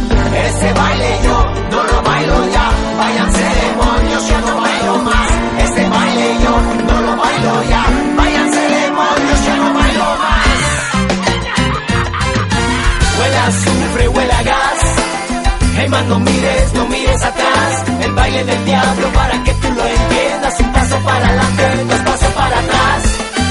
Ese 0.46 0.74
baile 0.74 1.20
yo 1.24 1.46
no 1.72 1.84
lo 1.84 2.02
bailo 2.02 2.52
ya. 2.52 2.72
Váyanse 2.98 3.40
demonios, 3.40 4.28
yo 4.28 4.40
no 4.42 4.62
bailo 4.62 4.98
más. 5.04 5.28
Ese 5.64 5.90
baile 5.90 6.38
yo 6.44 6.84
no 6.86 7.02
lo 7.02 7.18
bailo 7.18 7.64
ya. 7.70 7.83
Azufre, 13.54 14.08
huele 14.08 14.34
a 14.34 14.44
gas. 14.44 14.80
Hey 15.78 15.88
man, 15.90 16.08
no 16.10 16.20
mires, 16.20 16.74
no 16.74 16.86
mires 16.88 17.24
atrás. 17.24 17.84
El 18.02 18.14
baile 18.14 18.44
del 18.44 18.66
diablo 18.66 19.08
para 19.14 19.44
que 19.44 19.54
tú 19.62 19.68
lo 19.72 19.86
entiendas. 19.88 20.60
Un 20.60 20.72
paso 20.74 20.98
para 21.04 21.26
adelante, 21.28 21.64
dos 21.90 22.00
pasos 22.00 22.34
para 22.40 22.60
atrás. 22.60 23.00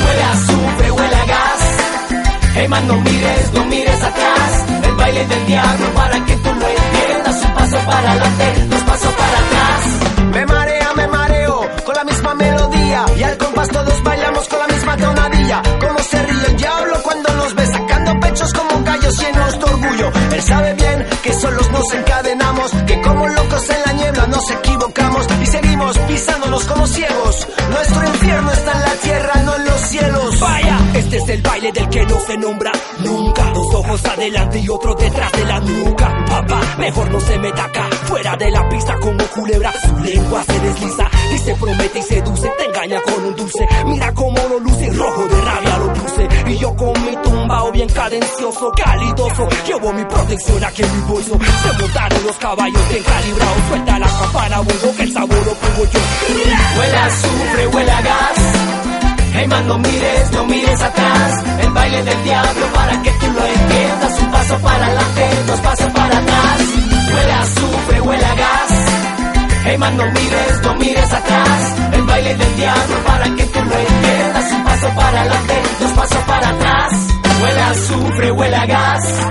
Huele 0.05 0.23
a 0.23 0.33
azufre, 0.33 0.91
huele 0.91 1.17
a 1.17 1.27
gas. 1.35 1.61
Hey 2.55 2.69
man, 2.69 2.87
no 2.89 2.97
mires, 3.01 3.53
no 3.55 3.65
mires 3.67 4.03
atrás. 4.11 4.51
El 4.89 4.95
baile 4.97 5.27
del 5.27 5.47
diablo 5.47 5.87
para 5.95 6.25
que 6.27 6.35
tú 6.37 6.51
lo 6.61 6.69
entiendas. 6.69 7.45
Un 7.45 7.55
paso 7.55 7.79
para 7.87 8.11
adelante, 8.13 8.45
dos 8.71 8.83
pasos 8.83 9.13
para 9.21 9.39
atrás. 9.45 9.81
Me 10.35 10.47
marea, 10.47 10.93
me 10.97 11.07
mareo 11.09 11.61
con 11.85 11.95
la 11.95 12.05
misma 12.05 12.35
melodía. 12.35 13.05
Y 13.19 13.23
al 13.23 13.37
compás 13.39 13.69
todos 13.69 14.03
bailamos 14.03 14.49
con 14.49 14.59
la 14.59 14.67
misma 14.67 14.97
tonadilla. 14.97 15.63
Como 15.81 15.99
se 16.01 16.23
ríe 16.23 16.47
el 16.51 16.57
diablo 16.57 16.95
cuando 17.03 17.35
nos 17.35 17.55
ve 17.55 17.67
sacando 17.67 18.21
pechos 18.21 18.53
como 18.53 18.83
gallos 18.85 19.19
llenos 19.19 19.52
Él 20.01 20.43
sabe 20.43 20.73
bien 20.75 21.07
que 21.23 21.35
solos 21.35 21.71
nos 21.71 21.93
encadenamos, 21.93 22.71
que 22.87 23.01
como 23.03 23.29
locos 23.29 23.69
en 23.69 23.83
la 23.85 23.93
niebla 23.93 24.27
nos 24.27 24.51
equivocamos 24.51 25.27
y 25.43 25.47
seguimos 25.47 25.99
pisándonos 25.99 26.65
como 26.65 26.87
ciegos. 26.87 27.47
Nuestro 27.71 28.07
infierno 28.07 28.52
es 31.17 31.29
el 31.29 31.43
baile 31.43 31.73
del 31.73 31.89
que 31.89 32.07
no 32.07 32.21
se 32.21 32.37
nombra 32.39 32.73
nunca. 33.01 33.45
Dos 33.53 33.75
ojos 33.75 34.05
adelante 34.05 34.59
y 34.59 34.69
otro 34.69 34.95
detrás 34.95 35.33
de 35.33 35.45
la 35.45 35.61
nuca. 35.61 36.25
Papá, 36.27 36.61
mejor 36.79 37.11
no 37.11 37.21
se 37.21 37.39
meta 37.39 37.65
acá, 37.65 37.89
fuera 38.05 38.37
de 38.37 38.51
la 38.51 38.69
pista 38.69 38.99
como 38.99 39.25
culebra. 39.27 39.73
Su 39.73 39.97
lengua 39.99 40.43
se 40.45 40.61
desliza 40.61 41.11
y 41.35 41.39
se 41.39 41.55
promete 41.55 41.99
y 41.99 42.03
seduce. 42.03 42.49
Te 42.57 42.65
engaña 42.65 43.01
con 43.03 43.25
un 43.25 43.37
dulce. 43.37 43.69
Mira 43.87 44.13
cómo 44.15 44.39
lo 44.49 44.59
luce 44.61 44.91
rojo 44.93 45.29
de 45.29 45.41
rabia 45.43 45.79
lo 45.79 45.93
puse. 45.93 46.29
Y 46.47 46.59
yo 46.59 46.77
con 46.77 47.05
mi 47.05 47.17
tumbao 47.23 47.73
bien 47.73 47.89
cadencioso, 47.89 48.73
calidoso. 48.73 49.49
Llevo 49.67 49.93
mi 49.93 50.05
protección 50.05 50.65
aquí 50.65 50.83
en 50.83 50.97
mi 50.97 51.13
bolso. 51.13 51.39
Se 51.63 51.83
montaron 51.83 52.25
los 52.25 52.37
caballos 52.37 52.89
bien 52.89 53.03
calibrados. 53.03 53.63
Suelta 53.69 53.99
la 53.99 54.07
campana, 54.07 54.57
bongo, 54.59 54.97
que 54.97 55.03
el 55.03 55.13
sabor 55.13 55.47
lo 55.47 55.55
pongo 55.55 55.91
yo. 55.93 56.01
Huele 56.79 56.97
a 56.97 57.05
azufre, 57.07 57.67
huele 57.69 57.91
a 57.91 58.01
gas. 58.01 58.92
Hey 59.43 59.49
man, 59.49 59.67
no 59.67 59.77
mires, 59.77 60.31
no 60.31 60.45
mires 60.45 60.81
atrás. 60.81 61.45
El 61.63 61.71
baile 61.73 62.03
del 62.05 62.23
diablo 62.23 62.67
para 62.75 63.03
que 63.03 63.11
tú 63.11 63.27
lo 63.27 63.45
entiendas. 63.45 64.21
Un 64.21 64.31
paso 64.31 64.59
para 64.61 64.87
adelante, 64.87 65.29
dos 65.49 65.61
pasos 65.61 65.93
para 65.93 66.19
atrás. 66.19 66.59
Huele 67.13 67.33
a 67.33 67.41
azufre, 67.41 68.01
huele 68.03 68.25
a 68.25 68.35
gas. 68.37 68.73
Hey 69.65 69.79
man, 69.79 69.97
no 69.97 70.05
mires, 70.13 70.63
no 70.63 70.75
mires 70.77 71.13
atrás. 71.13 71.75
El 71.93 72.03
baile 72.03 72.35
del 72.37 72.57
diablo 72.57 72.97
para 73.05 73.25
que 73.35 73.45
tú 73.47 73.59
lo 73.65 73.79
entiendas. 73.79 74.53
Un 74.53 74.63
paso 74.63 74.89
para 74.95 75.21
adelante, 75.21 75.63
dos 75.81 75.91
pasos 75.91 76.23
para 76.25 76.49
atrás. 76.49 76.93
Huele 77.43 77.61
a 77.61 77.71
azufre, 77.71 78.31
huele 78.31 78.57
a 78.57 78.67
gas. 78.67 79.29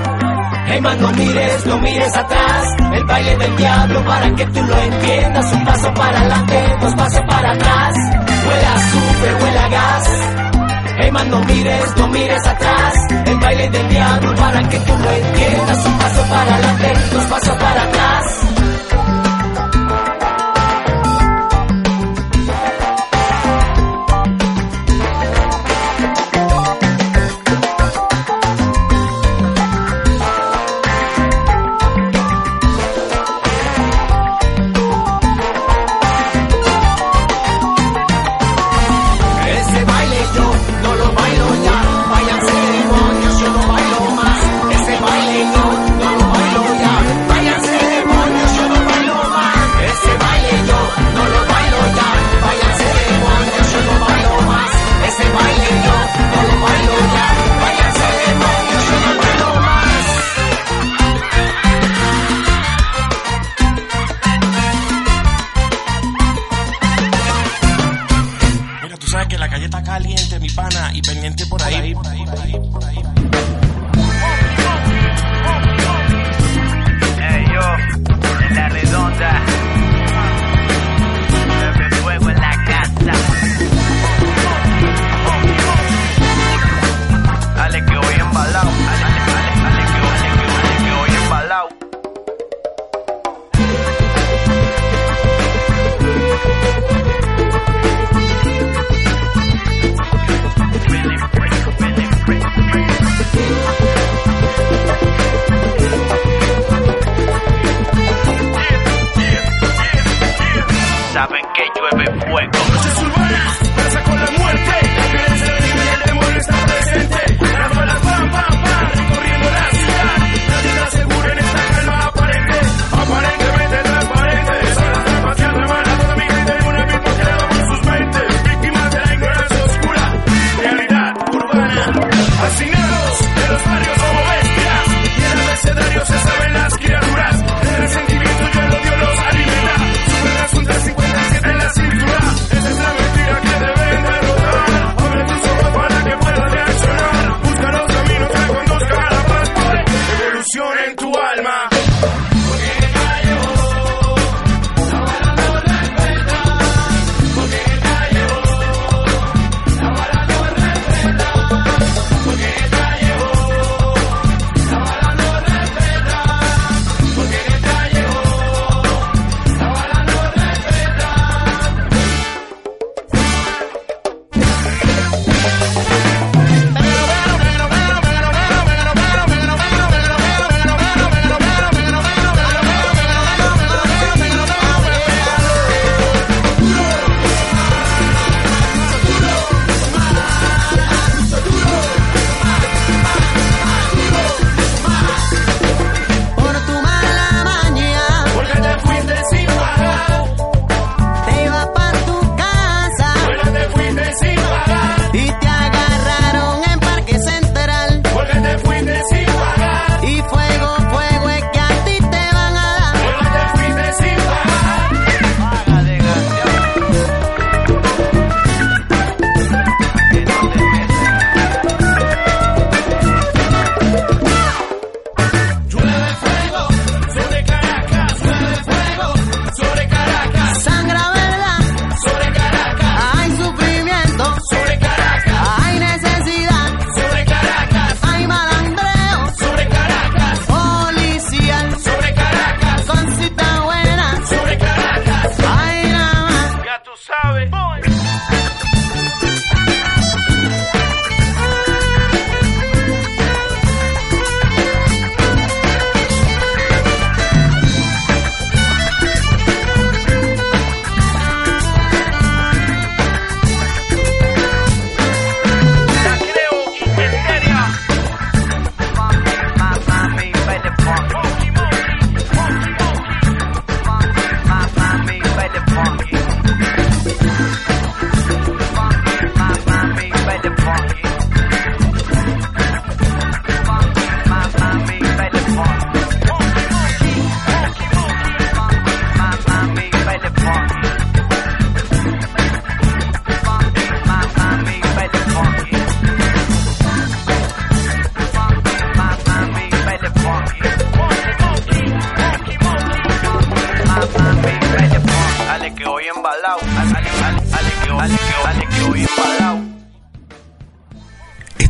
Hey 0.67 0.81
man, 0.81 0.99
no 0.99 1.11
mires, 1.13 1.65
no 1.65 1.77
mires 1.77 2.15
atrás. 2.17 2.65
El 2.91 3.05
baile 3.05 3.37
del 3.37 3.55
diablo 3.55 4.03
para 4.03 4.35
que 4.35 4.45
tú 4.47 4.61
lo 4.61 4.77
entiendas. 4.77 5.53
Un 5.53 5.63
paso 5.63 5.93
para 5.93 6.19
adelante, 6.19 6.75
dos 6.81 6.95
pasos 6.95 7.21
para 7.29 7.51
atrás. 7.53 8.30
Huele 8.45 8.65
a 8.65 8.73
azufre, 8.75 9.33
huele 9.41 9.59
a 9.59 9.69
gas. 9.69 10.09
Hey 10.99 11.11
man, 11.11 11.29
no 11.29 11.39
mires, 11.45 11.97
no 11.97 12.07
mires 12.07 12.47
atrás. 12.47 12.93
El 13.25 13.37
baile 13.39 13.69
del 13.69 13.89
diablo 13.89 14.35
para 14.35 14.69
que 14.69 14.79
tú 14.79 14.97
lo 14.97 15.11
entiendas. 15.11 15.85
Un 15.85 15.97
paso 15.97 16.21
para 16.29 16.55
adelante, 16.55 16.93
dos 17.13 17.25
pasos 17.25 17.55
para 17.57 17.83
atrás. 17.83 18.50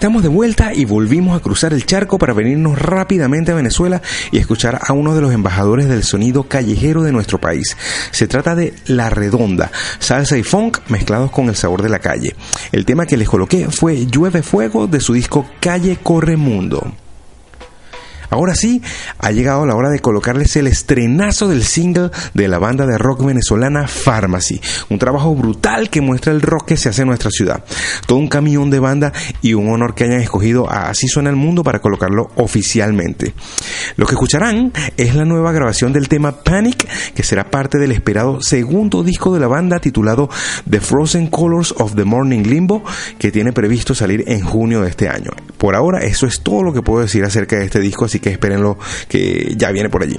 Estamos 0.01 0.23
de 0.23 0.29
vuelta 0.29 0.73
y 0.73 0.83
volvimos 0.85 1.37
a 1.37 1.43
cruzar 1.43 1.73
el 1.73 1.85
charco 1.85 2.17
para 2.17 2.33
venirnos 2.33 2.79
rápidamente 2.79 3.51
a 3.51 3.55
Venezuela 3.55 4.01
y 4.31 4.39
escuchar 4.39 4.79
a 4.81 4.93
uno 4.93 5.13
de 5.13 5.21
los 5.21 5.31
embajadores 5.31 5.87
del 5.87 6.01
sonido 6.01 6.45
callejero 6.45 7.03
de 7.03 7.11
nuestro 7.11 7.39
país. 7.39 7.77
Se 8.09 8.27
trata 8.27 8.55
de 8.55 8.73
La 8.87 9.11
Redonda, 9.11 9.69
salsa 9.99 10.39
y 10.39 10.43
funk 10.43 10.79
mezclados 10.87 11.29
con 11.29 11.49
el 11.49 11.55
sabor 11.55 11.83
de 11.83 11.89
la 11.89 11.99
calle. 11.99 12.35
El 12.71 12.83
tema 12.83 13.05
que 13.05 13.15
les 13.15 13.29
coloqué 13.29 13.67
fue 13.69 14.07
Llueve 14.07 14.41
Fuego 14.41 14.87
de 14.87 15.01
su 15.01 15.13
disco 15.13 15.45
Calle 15.59 15.99
Corre 16.01 16.35
Mundo. 16.35 16.91
Ahora 18.31 18.55
sí, 18.55 18.81
ha 19.19 19.31
llegado 19.31 19.65
la 19.65 19.75
hora 19.75 19.89
de 19.89 19.99
colocarles 19.99 20.55
el 20.55 20.67
estrenazo 20.67 21.49
del 21.49 21.63
single 21.63 22.11
de 22.33 22.47
la 22.47 22.59
banda 22.59 22.85
de 22.85 22.97
rock 22.97 23.25
venezolana 23.25 23.87
Pharmacy. 23.87 24.61
Un 24.89 24.99
trabajo 24.99 25.35
brutal 25.35 25.89
que 25.89 25.99
muestra 25.99 26.31
el 26.31 26.41
rock 26.41 26.67
que 26.69 26.77
se 26.77 26.87
hace 26.87 27.01
en 27.01 27.09
nuestra 27.09 27.29
ciudad. 27.29 27.65
Todo 28.07 28.19
un 28.19 28.29
camión 28.29 28.69
de 28.69 28.79
banda 28.79 29.11
y 29.41 29.53
un 29.53 29.67
honor 29.69 29.95
que 29.95 30.05
hayan 30.05 30.21
escogido 30.21 30.71
a 30.71 30.89
Así 30.89 31.09
Suena 31.09 31.29
el 31.29 31.35
Mundo 31.35 31.61
para 31.61 31.79
colocarlo 31.79 32.31
oficialmente. 32.35 33.33
Lo 33.97 34.05
que 34.05 34.13
escucharán 34.13 34.71
es 34.95 35.13
la 35.13 35.25
nueva 35.25 35.51
grabación 35.51 35.91
del 35.91 36.07
tema 36.07 36.31
Panic, 36.31 36.87
que 37.13 37.23
será 37.23 37.51
parte 37.51 37.79
del 37.79 37.91
esperado 37.91 38.41
segundo 38.41 39.03
disco 39.03 39.33
de 39.33 39.41
la 39.41 39.47
banda 39.47 39.79
titulado 39.79 40.29
The 40.69 40.79
Frozen 40.79 41.27
Colors 41.27 41.73
of 41.77 41.95
the 41.95 42.05
Morning 42.05 42.43
Limbo, 42.43 42.81
que 43.19 43.29
tiene 43.29 43.51
previsto 43.51 43.93
salir 43.93 44.23
en 44.27 44.39
junio 44.39 44.83
de 44.83 44.89
este 44.89 45.09
año. 45.09 45.31
Por 45.57 45.75
ahora, 45.75 45.99
eso 45.99 46.25
es 46.25 46.41
todo 46.41 46.63
lo 46.63 46.71
que 46.71 46.81
puedo 46.81 47.01
decir 47.01 47.25
acerca 47.25 47.57
de 47.57 47.65
este 47.65 47.79
disco, 47.81 48.05
que 48.21 48.29
espérenlo 48.29 48.77
que 49.07 49.53
ya 49.57 49.71
viene 49.71 49.89
por 49.89 50.03
allí. 50.03 50.17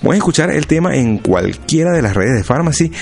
Pueden 0.00 0.18
escuchar 0.18 0.50
el 0.50 0.66
tema 0.66 0.94
en 0.96 1.18
cualquiera 1.18 1.92
de 1.92 2.02
las 2.02 2.14
redes 2.14 2.36
de 2.36 2.44
Pharmacy. 2.44 2.92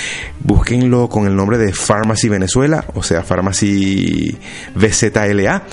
Búsquenlo 0.40 1.08
con 1.08 1.26
el 1.26 1.36
nombre 1.36 1.58
de 1.58 1.72
Pharmacy 1.72 2.28
Venezuela, 2.28 2.84
o 2.94 3.02
sea, 3.02 3.22
Pharmacy 3.22 4.38
VZLA, 4.74 5.64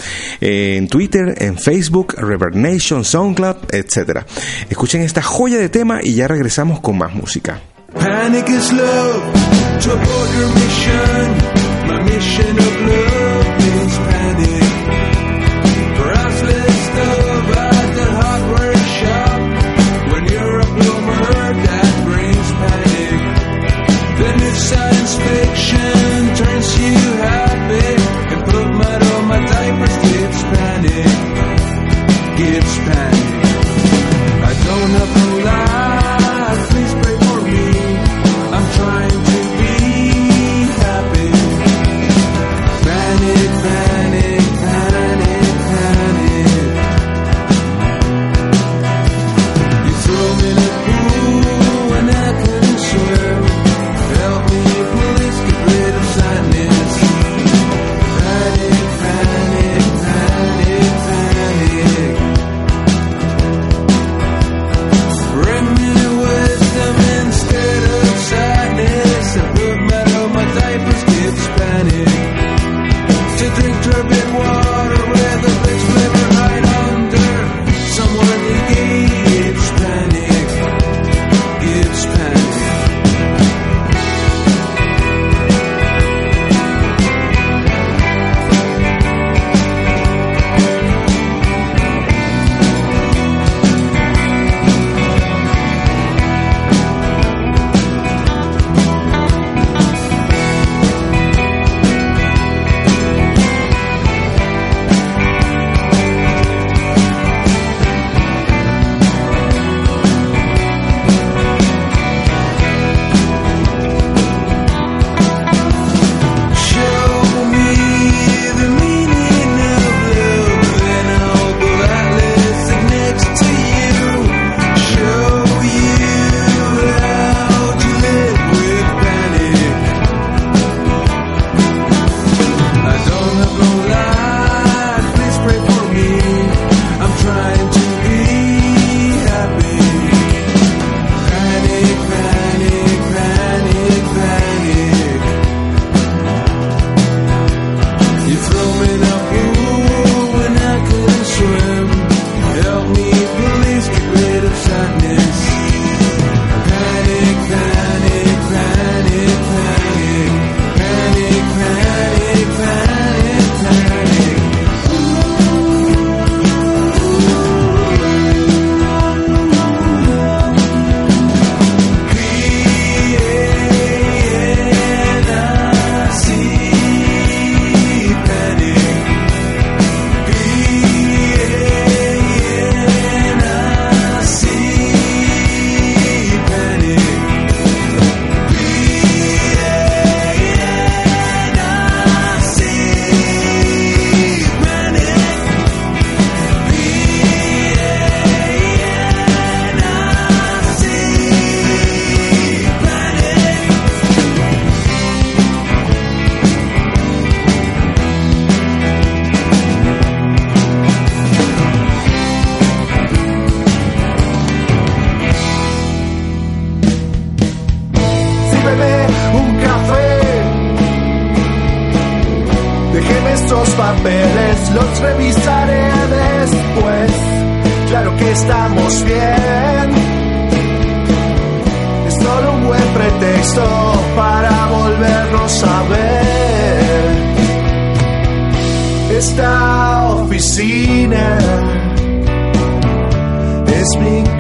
en 0.42 0.88
Twitter, 0.88 1.36
en 1.38 1.58
Facebook, 1.58 2.16
Reverb 2.18 2.56
Nation, 2.56 3.06
SoundCloud, 3.06 3.74
etc. 3.74 4.26
Escuchen 4.70 5.02
esta 5.02 5.22
joya 5.22 5.58
de 5.58 5.70
tema 5.70 6.00
y 6.02 6.16
ya 6.16 6.28
regresamos 6.28 6.80
con 6.80 6.98
más 6.98 7.14
música. 7.14 7.62
Panic 7.94 8.50
is 8.50 8.74
love 8.74 9.48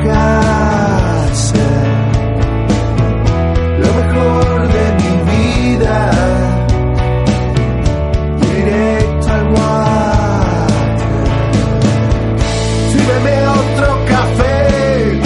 casa, 0.03 0.73
lo 3.79 3.93
mejor 3.93 4.67
de 4.67 4.85
mi 4.99 5.11
vida, 5.31 6.11
directo 8.41 9.27
al 9.31 9.45
water. 9.53 10.75
Sírveme 12.91 13.47
otro 13.47 13.89
café, 14.05 15.19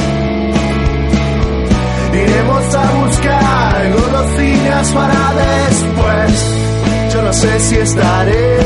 iremos 2.13 2.76
a 2.76 2.91
buscar 3.01 3.91
golosinas 3.91 4.91
para 4.91 5.34
después. 5.34 6.32
Yo 7.13 7.22
no 7.24 7.34
sé 7.34 7.59
si 7.59 7.76
estaré. 7.78 8.61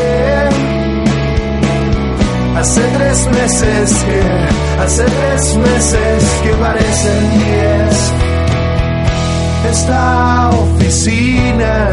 Tres 3.15 3.27
meses 3.31 4.05
hace 4.79 5.05
tres 5.05 5.57
meses 5.57 6.23
que 6.43 6.49
parecen 6.55 7.29
diez. 7.39 8.11
Esta 9.71 10.49
oficina 10.49 11.91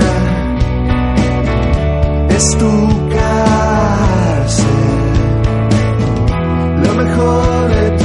es 2.28 2.58
tu 2.58 2.88
cárcel, 3.10 4.66
lo 6.82 6.94
mejor 6.94 7.68
de 7.68 7.90
tu 7.98 8.01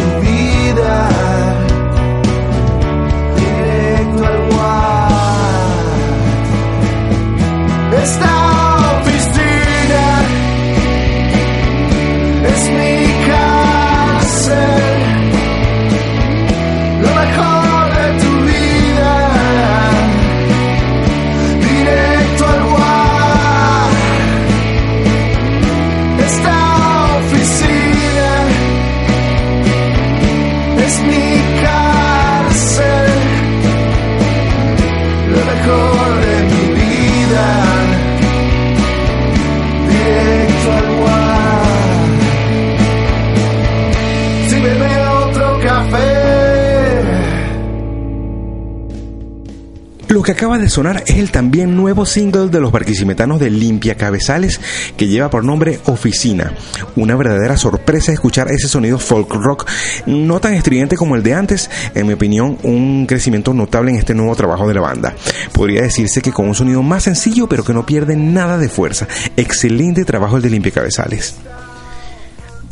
acaba 50.38 50.60
de 50.60 50.70
sonar 50.70 51.04
es 51.08 51.16
el 51.16 51.32
también 51.32 51.76
nuevo 51.76 52.06
single 52.06 52.50
de 52.50 52.60
los 52.60 52.72
barquisimetanos 52.72 53.40
de 53.40 53.50
Limpia 53.50 53.96
Cabezales 53.96 54.62
que 54.96 55.08
lleva 55.08 55.32
por 55.32 55.44
nombre 55.44 55.80
Oficina. 55.86 56.54
Una 56.96 57.16
verdadera 57.16 57.58
sorpresa 57.58 58.12
escuchar 58.12 58.52
ese 58.52 58.68
sonido 58.68 59.00
folk 59.00 59.34
rock 59.34 59.68
no 60.06 60.40
tan 60.40 60.54
estridente 60.54 60.96
como 60.96 61.16
el 61.16 61.24
de 61.24 61.34
antes, 61.34 61.72
en 61.96 62.06
mi 62.06 62.14
opinión 62.14 62.60
un 62.62 63.08
crecimiento 63.08 63.52
notable 63.52 63.90
en 63.90 63.98
este 63.98 64.14
nuevo 64.14 64.36
trabajo 64.36 64.68
de 64.68 64.76
la 64.76 64.82
banda. 64.82 65.16
Podría 65.54 65.82
decirse 65.82 66.22
que 66.22 66.32
con 66.32 66.48
un 66.48 66.54
sonido 66.54 66.84
más 66.84 67.02
sencillo 67.02 67.50
pero 67.50 67.64
que 67.64 67.74
no 67.74 67.88
pierde 67.88 68.16
nada 68.16 68.60
de 68.60 68.70
fuerza. 68.70 69.08
Excelente 69.38 70.06
trabajo 70.06 70.36
el 70.36 70.44
de 70.44 70.52
Limpia 70.52 70.72
Cabezales. 70.72 71.34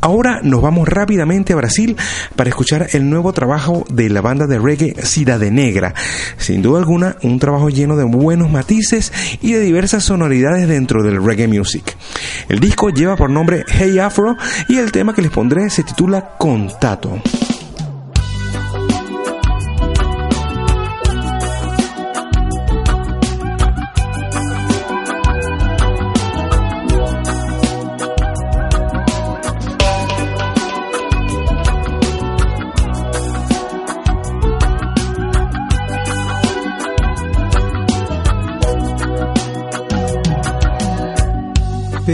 Ahora 0.05 0.39
nos 0.43 0.61
vamos 0.61 0.87
rápidamente 0.87 1.53
a 1.53 1.55
Brasil 1.55 1.97
para 2.35 2.51
escuchar 2.51 2.89
el 2.93 3.09
nuevo 3.09 3.33
trabajo 3.33 3.85
de 3.89 4.07
la 4.11 4.21
banda 4.21 4.45
de 4.45 4.59
reggae 4.59 4.93
Cidade 5.03 5.49
Negra. 5.49 5.95
Sin 6.37 6.61
duda 6.61 6.77
alguna, 6.77 7.15
un 7.23 7.39
trabajo 7.39 7.69
lleno 7.69 7.97
de 7.97 8.03
buenos 8.03 8.51
matices 8.51 9.11
y 9.41 9.53
de 9.53 9.61
diversas 9.61 10.03
sonoridades 10.03 10.67
dentro 10.67 11.01
del 11.01 11.25
reggae 11.25 11.47
music. 11.47 11.97
El 12.49 12.59
disco 12.59 12.91
lleva 12.91 13.15
por 13.15 13.31
nombre 13.31 13.65
Hey 13.67 13.97
Afro 13.97 14.37
y 14.69 14.77
el 14.77 14.91
tema 14.91 15.15
que 15.15 15.23
les 15.23 15.31
pondré 15.31 15.71
se 15.71 15.81
titula 15.81 16.35
Contato. 16.37 17.19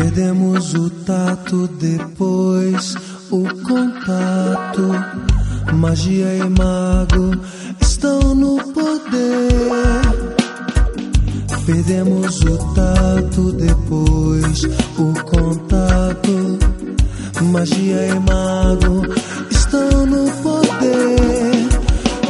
Perdemos 0.01 0.73
o 0.73 0.89
tato, 0.89 1.67
depois 1.79 2.95
o 3.29 3.43
contato. 3.61 4.89
Magia 5.75 6.37
e 6.37 6.49
mago 6.49 7.39
estão 7.79 8.33
no 8.33 8.57
poder. 8.73 10.01
Perdemos 11.67 12.41
o 12.41 12.57
tato, 12.73 13.51
depois 13.51 14.63
o 14.97 15.13
contato. 15.23 16.57
Magia 17.51 18.07
e 18.07 18.19
mago 18.21 19.03
estão 19.51 20.07
no 20.07 20.31
poder. 20.41 21.69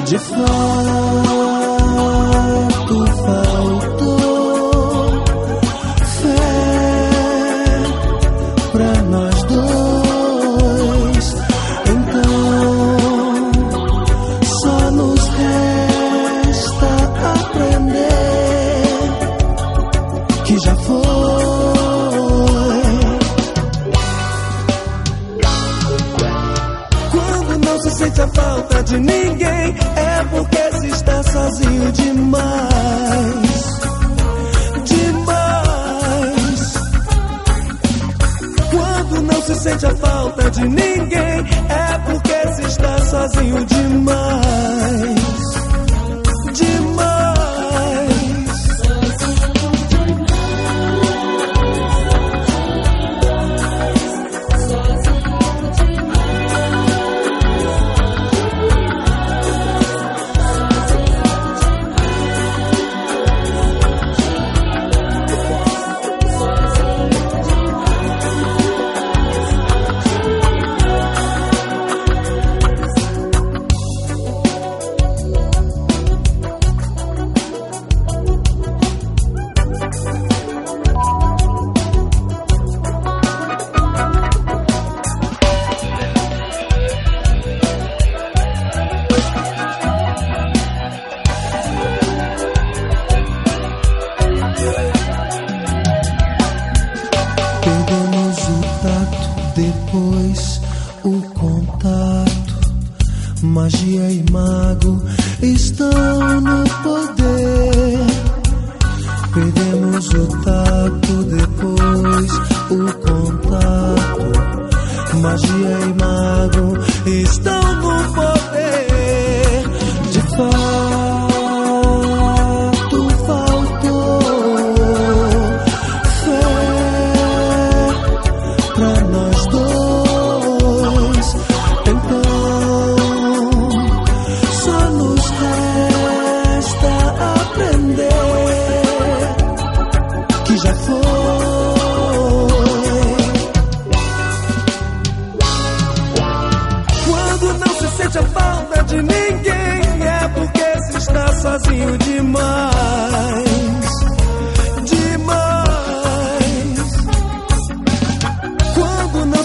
De 0.05 0.19
fato, 0.19 1.11
de 28.83 28.99
ninguém, 28.99 29.75
é 29.95 30.23
porque 30.31 30.71
se 30.79 30.87
está 30.87 31.23
sozinho 31.23 31.91
demais. 31.91 32.41
Demais. 34.85 36.73
Quando 38.71 39.21
não 39.21 39.41
se 39.43 39.55
sente 39.55 39.85
a 39.85 39.95
falta 39.95 40.49
de 40.51 40.67
ninguém, 40.67 41.45
é 41.69 41.99
porque 42.05 42.53
se 42.55 42.61
está 42.63 42.97
sozinho. 43.05 43.65
Demais. 43.65 44.80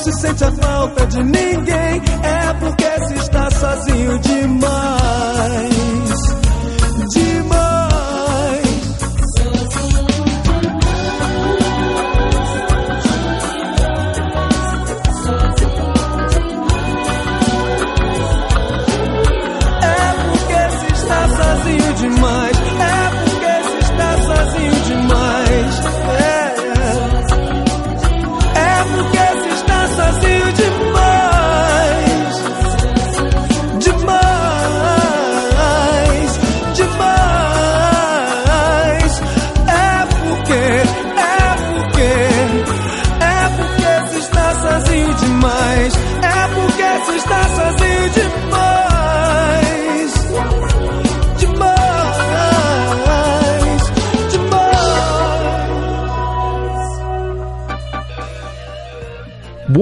Se 0.06 0.12
sente 0.20 0.44
a 0.44 0.52
falta 0.52 1.04
de 1.06 1.20
ninguém, 1.20 2.02
é 2.22 2.54
porque 2.60 3.06
se 3.08 3.14
está 3.14 3.50
sozinho 3.50 4.18
demais. 4.20 5.75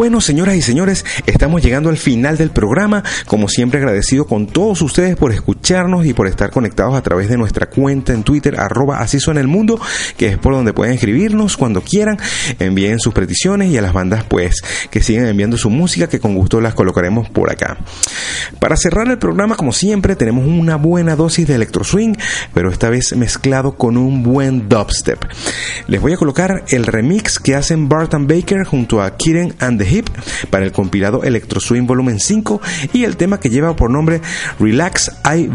Bueno, 0.04 0.20
señoras 0.20 0.54
y 0.54 0.60
señores, 0.60 1.02
estamos 1.24 1.62
llegando 1.62 1.88
al 1.88 1.96
final 1.96 2.36
del 2.36 2.50
programa. 2.50 3.02
Como 3.26 3.48
siempre, 3.48 3.80
agradecido 3.80 4.26
con 4.26 4.46
todos 4.46 4.82
ustedes 4.82 5.16
por 5.16 5.32
y 6.04 6.12
por 6.12 6.26
estar 6.26 6.50
conectados 6.50 6.94
a 6.94 7.02
través 7.02 7.30
de 7.30 7.38
nuestra 7.38 7.70
cuenta 7.70 8.12
en 8.12 8.22
Twitter, 8.22 8.60
arroba 8.60 8.98
así 8.98 9.18
suena 9.18 9.40
el 9.40 9.48
mundo, 9.48 9.80
que 10.18 10.26
es 10.26 10.36
por 10.36 10.52
donde 10.52 10.74
pueden 10.74 10.92
escribirnos 10.92 11.56
cuando 11.56 11.80
quieran, 11.80 12.18
envíen 12.58 12.98
sus 12.98 13.14
peticiones 13.14 13.70
y 13.70 13.78
a 13.78 13.82
las 13.82 13.94
bandas, 13.94 14.24
pues, 14.24 14.62
que 14.90 15.02
sigan 15.02 15.24
enviando 15.24 15.56
su 15.56 15.70
música, 15.70 16.06
que 16.06 16.20
con 16.20 16.34
gusto 16.34 16.60
las 16.60 16.74
colocaremos 16.74 17.30
por 17.30 17.50
acá. 17.50 17.78
Para 18.60 18.76
cerrar 18.76 19.08
el 19.08 19.16
programa, 19.16 19.56
como 19.56 19.72
siempre, 19.72 20.16
tenemos 20.16 20.46
una 20.46 20.76
buena 20.76 21.16
dosis 21.16 21.48
de 21.48 21.54
electro 21.54 21.82
swing, 21.82 22.12
pero 22.52 22.70
esta 22.70 22.90
vez 22.90 23.16
mezclado 23.16 23.76
con 23.76 23.96
un 23.96 24.22
buen 24.22 24.68
dubstep. 24.68 25.24
Les 25.86 25.98
voy 25.98 26.12
a 26.12 26.18
colocar 26.18 26.64
el 26.68 26.84
remix 26.84 27.38
que 27.38 27.54
hacen 27.54 27.88
Barton 27.88 28.26
Baker 28.26 28.64
junto 28.64 29.00
a 29.00 29.16
Kieran 29.16 29.54
and 29.60 29.80
the 29.80 29.88
Hip 29.88 30.10
para 30.50 30.66
el 30.66 30.72
compilado 30.72 31.24
Electro 31.24 31.58
Swing 31.58 31.86
Volumen 31.86 32.20
5 32.20 32.60
y 32.92 33.04
el 33.04 33.16
tema 33.16 33.40
que 33.40 33.48
lleva 33.48 33.74
por 33.76 33.90
nombre 33.90 34.20
Relax 34.60 35.10
I 35.24 35.53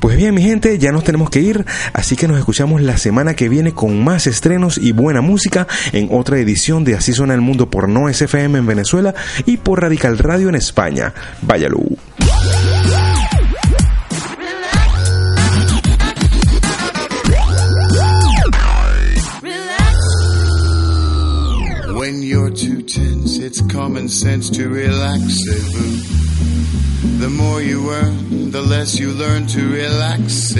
Pues 0.00 0.16
bien, 0.16 0.34
mi 0.34 0.42
gente, 0.42 0.78
ya 0.78 0.92
nos 0.92 1.04
tenemos 1.04 1.30
que 1.30 1.40
ir, 1.40 1.64
así 1.92 2.16
que 2.16 2.28
nos 2.28 2.38
escuchamos 2.38 2.82
la 2.82 2.96
semana 2.96 3.34
que 3.34 3.48
viene 3.48 3.72
con 3.72 4.02
más 4.02 4.26
estrenos 4.26 4.78
y 4.78 4.92
buena 4.92 5.20
música 5.20 5.66
en 5.92 6.08
otra 6.10 6.38
edición 6.38 6.84
de 6.84 6.94
Así 6.94 7.12
suena 7.12 7.34
el 7.34 7.40
mundo 7.40 7.70
por 7.70 7.88
No 7.88 8.12
SFM 8.12 8.58
en 8.58 8.66
Venezuela 8.66 9.14
y 9.46 9.56
por 9.56 9.82
Radical 9.82 10.18
Radio 10.18 10.48
en 10.48 10.54
España. 10.54 11.12
Váyalo. 11.42 11.80
Common 23.84 24.08
sense 24.08 24.48
to 24.48 24.66
relax. 24.70 25.44
The 27.20 27.28
more 27.28 27.60
you 27.60 27.90
earn, 27.90 28.50
the 28.50 28.62
less 28.62 28.98
you 28.98 29.12
learn 29.12 29.46
to 29.48 29.60
relax 29.68 30.54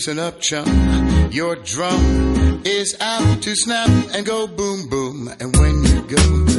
loosen 0.00 0.18
up, 0.18 0.40
chum. 0.40 0.66
Your 1.30 1.56
drum 1.56 2.62
is 2.64 2.96
apt 3.00 3.42
to 3.42 3.54
snap 3.54 3.90
and 4.14 4.24
go 4.24 4.46
boom 4.46 4.88
boom. 4.88 5.28
And 5.38 5.54
when 5.58 5.84
you 5.84 6.16
go, 6.16 6.49